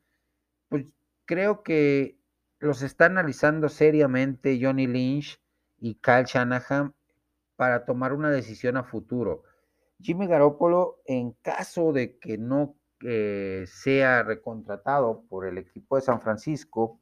[0.69, 0.87] pues
[1.25, 2.19] creo que
[2.59, 5.41] los está analizando seriamente Johnny Lynch
[5.79, 6.95] y Kyle Shanahan
[7.57, 9.45] para tomar una decisión a futuro.
[10.01, 16.21] Jimmy Garoppolo, en caso de que no eh, sea recontratado por el equipo de San
[16.21, 16.99] Francisco,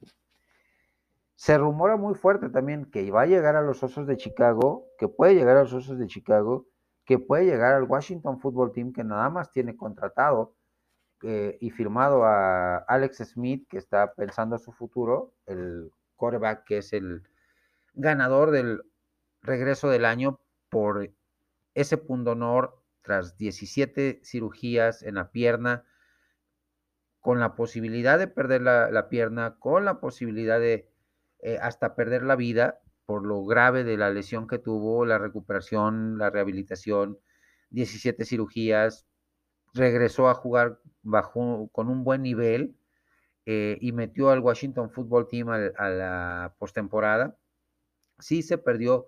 [1.35, 5.07] se rumora muy fuerte también que va a llegar a los Osos de Chicago, que
[5.07, 6.65] puede llegar a los Osos de Chicago,
[7.05, 10.55] que puede llegar al Washington Football Team, que nada más tiene contratado
[11.23, 16.93] eh, y firmado a Alex Smith, que está pensando su futuro, el quarterback que es
[16.93, 17.23] el
[17.93, 18.81] ganador del
[19.41, 20.39] regreso del año
[20.69, 21.09] por
[21.73, 25.85] ese honor tras 17 cirugías en la pierna,
[27.19, 30.89] con la posibilidad de perder la, pierna, con la posibilidad de
[31.39, 36.17] eh, hasta perder la vida por lo grave de la lesión que tuvo, la recuperación,
[36.17, 37.19] la rehabilitación,
[37.69, 39.05] 17 cirugías,
[39.75, 42.75] regresó a jugar bajo, con un buen nivel
[43.45, 47.37] eh, y metió al Washington Football Team a, la postemporada.
[48.17, 49.07] Sí se perdió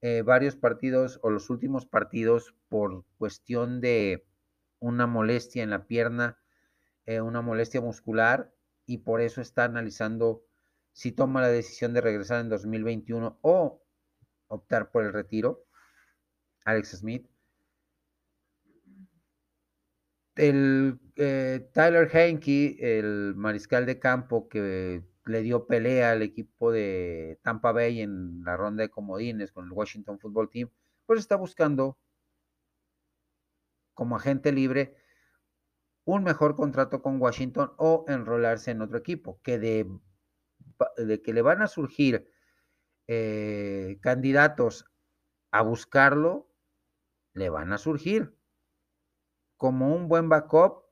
[0.00, 4.26] eh, varios partidos o los últimos partidos por cuestión de
[4.80, 6.38] una molestia en la pierna,
[7.06, 8.52] eh, una molestia muscular,
[8.86, 10.44] y por eso está analizando
[10.92, 13.82] si toma la decisión de regresar en 2021 o
[14.48, 15.64] optar por el retiro.
[16.64, 17.26] Alex Smith.
[20.34, 27.38] El eh, Tyler Henke, el mariscal de campo que le dio pelea al equipo de
[27.42, 30.70] Tampa Bay en la ronda de comodines con el Washington Football Team,
[31.06, 31.98] pues está buscando
[33.98, 34.94] como agente libre
[36.04, 39.90] un mejor contrato con Washington o enrolarse en otro equipo, que de,
[40.98, 42.32] de que le van a surgir
[43.08, 44.84] eh, candidatos
[45.50, 46.48] a buscarlo,
[47.32, 48.36] le van a surgir.
[49.56, 50.84] Como un buen backup,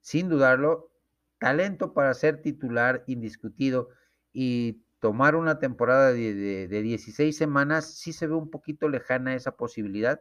[0.00, 0.90] sin dudarlo,
[1.38, 3.90] talento para ser titular indiscutido
[4.32, 10.20] y tomar una temporada de, 16 semanas, sí se ve un poquito lejana esa posibilidad,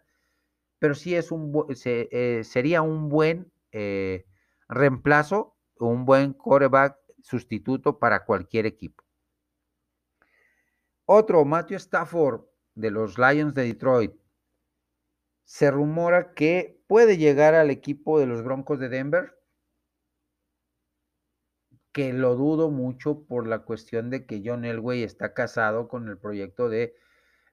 [0.83, 4.25] pero sí es un, eh, sería un buen eh,
[4.67, 9.01] reemplazo, un buen coreback sustituto para cualquier equipo.
[11.05, 12.41] Otro, Matthew Stafford
[12.75, 14.11] de los Lions de Detroit.
[15.45, 19.39] Se rumora que puede llegar al equipo de los Broncos de Denver,
[21.93, 26.17] que lo dudo mucho por la cuestión de que John Elway está casado con el
[26.17, 26.93] proyecto de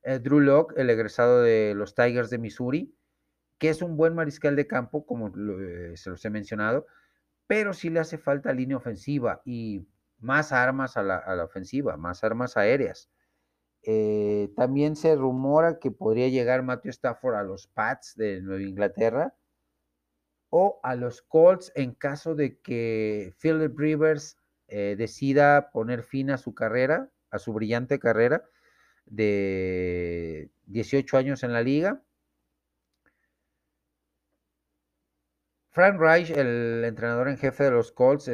[0.03, 2.97] eh, Drew Locke, el egresado de los Tigers de Missouri
[3.61, 6.87] que es un buen mariscal de campo, como eh, se los he mencionado,
[7.47, 9.87] pero sí le hace falta línea ofensiva y
[10.19, 13.11] más armas a la, ofensiva, más armas aéreas.
[13.83, 19.35] Eh, también se rumora que podría llegar Matthew Stafford a los Pats de Nueva Inglaterra
[20.49, 24.39] o a los Colts en caso de que Philip Rivers
[24.69, 28.43] eh, decida poner fin a su carrera, a su brillante carrera
[29.05, 32.03] de 18 años en la liga
[35.71, 38.31] Frank Reich, el entrenador en jefe de los Colts,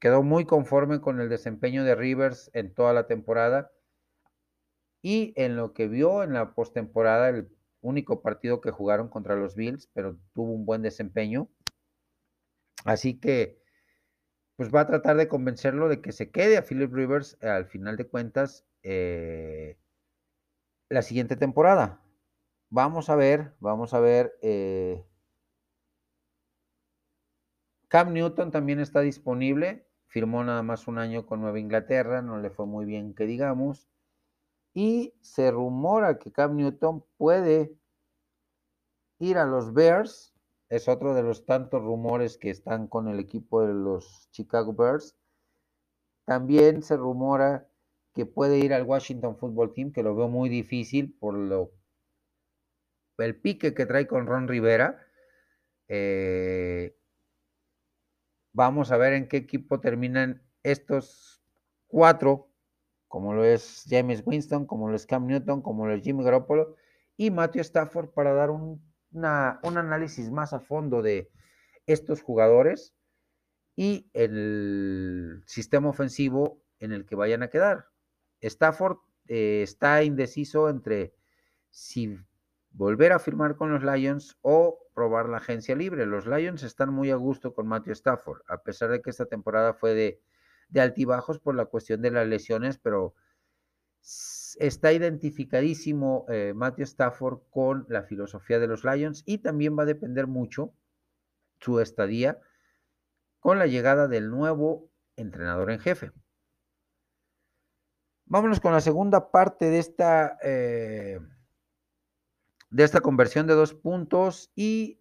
[0.00, 3.70] quedó muy conforme con el desempeño de Rivers en toda la temporada
[5.00, 7.48] y en lo que vio en la postemporada, el
[7.80, 11.48] único partido que jugaron contra los Bills, pero tuvo un buen desempeño.
[12.84, 13.62] Así que,
[14.56, 17.96] pues va a tratar de convencerlo de que se quede a Philip Rivers al final
[17.96, 19.78] de cuentas eh,
[20.88, 22.02] la siguiente temporada.
[22.70, 24.36] Vamos a ver, vamos a ver.
[24.42, 25.04] Eh,
[27.88, 32.50] Cam Newton también está disponible, firmó nada más un año con Nueva Inglaterra, no le
[32.50, 33.88] fue muy bien que digamos,
[34.74, 37.74] y se rumora que Cam Newton puede
[39.18, 40.34] ir a los Bears,
[40.68, 45.16] es otro de los tantos rumores que están con el equipo de los Chicago Bears.
[46.26, 47.70] También se rumora
[48.14, 51.72] que puede ir al Washington Football Team, que lo veo muy difícil por lo
[53.16, 55.04] el pique que trae con Ron Rivera.
[55.88, 56.94] Eh,
[58.58, 61.40] Vamos a ver en qué equipo terminan estos
[61.86, 62.50] cuatro,
[63.06, 66.74] como lo es James Winston, como lo es Cam Newton, como lo es Jimmy Garoppolo
[67.16, 68.82] y Matthew Stafford para dar un,
[69.62, 71.30] análisis más a fondo de
[71.86, 72.96] estos jugadores
[73.76, 77.86] y el sistema ofensivo en el que vayan a quedar.
[78.40, 78.96] Stafford
[79.28, 81.14] eh, está indeciso entre
[81.70, 82.18] si
[82.72, 84.77] volver a firmar con los Lions o
[85.08, 86.06] la agencia libre.
[86.06, 89.74] Los Lions están muy a gusto con Matthew Stafford, a pesar de que esta temporada
[89.74, 90.20] fue de,
[90.80, 93.14] altibajos por la cuestión de las lesiones, pero
[94.58, 99.86] está identificadísimo eh, Matthew Stafford con la filosofía de los Lions y también va a
[99.86, 100.72] depender mucho
[101.60, 102.38] su estadía
[103.40, 106.12] con la llegada del nuevo entrenador en jefe.
[108.26, 111.18] Vámonos con la segunda parte de esta eh,
[112.70, 114.97] de esta conversión de dos puntos y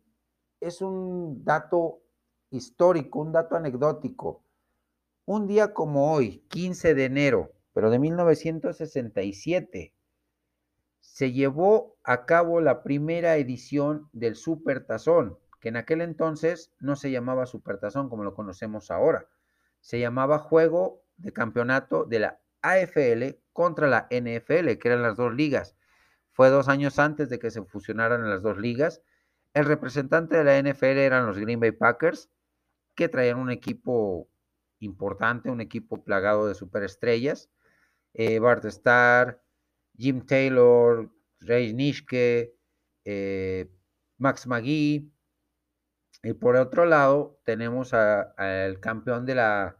[0.59, 2.01] es un dato
[2.49, 4.43] histórico, un dato anecdótico.
[5.25, 9.93] Un día como hoy, 15 de enero, pero de 1967,
[10.99, 17.11] se llevó a cabo la primera edición del Supertazón, que en aquel entonces no se
[17.11, 19.27] llamaba Supertazón como lo conocemos ahora.
[19.81, 25.33] Se llamaba Juego de Campeonato de la AFL contra la NFL, que eran las dos
[25.33, 25.75] ligas.
[26.31, 29.01] Fue dos años antes de que se fusionaran las dos ligas.
[29.53, 32.29] El representante de la NFL eran los Green Bay Packers,
[32.95, 34.29] que traían un equipo
[34.79, 37.49] importante, un equipo plagado de superestrellas.
[38.13, 39.41] Eh, Bart Starr,
[39.95, 42.55] Jim Taylor, Ray Nishke,
[43.05, 43.69] eh,
[44.17, 45.11] Max McGee.
[46.23, 49.77] Y por otro lado, tenemos al campeón de la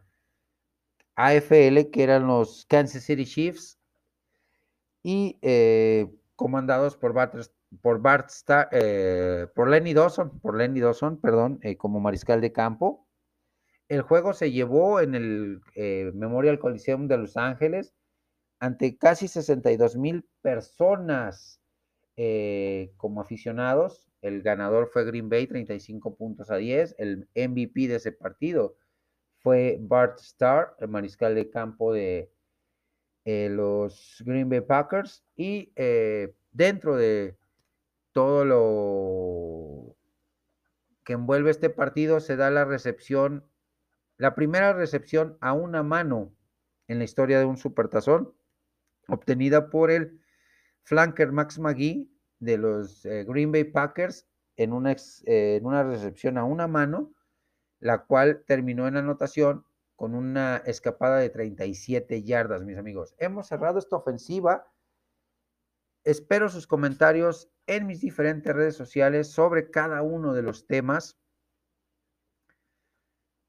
[1.16, 3.78] AFL, que eran los Kansas City Chiefs.
[5.02, 6.06] Y eh,
[6.36, 7.34] comandados por Bart,
[7.82, 8.30] por Bart
[8.72, 13.06] eh, por Lenny Dawson, por Lenny Dawson, perdón, eh, como mariscal de campo.
[13.88, 17.94] El juego se llevó en el eh, Memorial Coliseum de Los Ángeles
[18.60, 21.60] ante casi 62 mil personas
[22.96, 24.10] como aficionados.
[24.22, 26.96] El ganador fue Green Bay, 35 puntos a 10.
[26.98, 28.74] El MVP de ese partido
[29.36, 32.32] fue Bart Starr, el mariscal de campo de
[33.24, 35.24] los Green Bay Packers.
[35.36, 35.72] Y
[36.50, 37.37] dentro de
[38.12, 39.96] todo lo
[41.04, 43.48] que envuelve este partido se da la recepción,
[44.16, 46.34] la primera recepción a una mano
[46.86, 48.34] en la historia de un supertazón,
[49.08, 50.20] obtenida por el
[50.82, 56.38] flanker Max McGee de los eh, Green Bay Packers en una, eh, en una recepción
[56.38, 57.14] a una mano,
[57.80, 59.64] la cual terminó en anotación
[59.96, 63.14] con una escapada de 37 yardas, mis amigos.
[63.18, 64.70] Hemos cerrado esta ofensiva.
[66.04, 71.16] Espero sus comentarios en mis diferentes redes sociales sobre cada uno de los temas.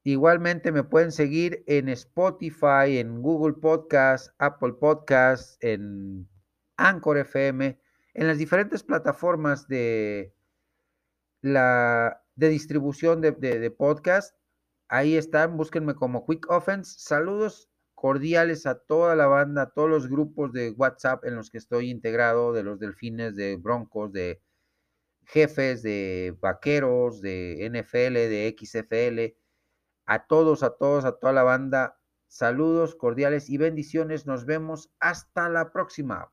[0.04, 6.28] Igualmente me pueden seguir en Spotify, en Google Podcast, Apple Podcast, en
[6.76, 7.78] Anchor FM,
[8.14, 10.34] en las diferentes plataformas de,
[11.40, 14.36] la, de distribución de, de podcast.
[14.88, 16.94] Ahí están, búsquenme como Quick Offense.
[16.98, 17.69] Saludos
[18.00, 21.90] cordiales a toda la banda, a todos los grupos de WhatsApp en los que estoy
[21.90, 24.40] integrado, de los delfines, de broncos, de
[25.26, 29.36] jefes, de vaqueros, de NFL, de XFL.
[30.06, 34.26] A todos, a todos, a toda la banda, saludos cordiales y bendiciones.
[34.26, 36.32] Nos vemos hasta la próxima.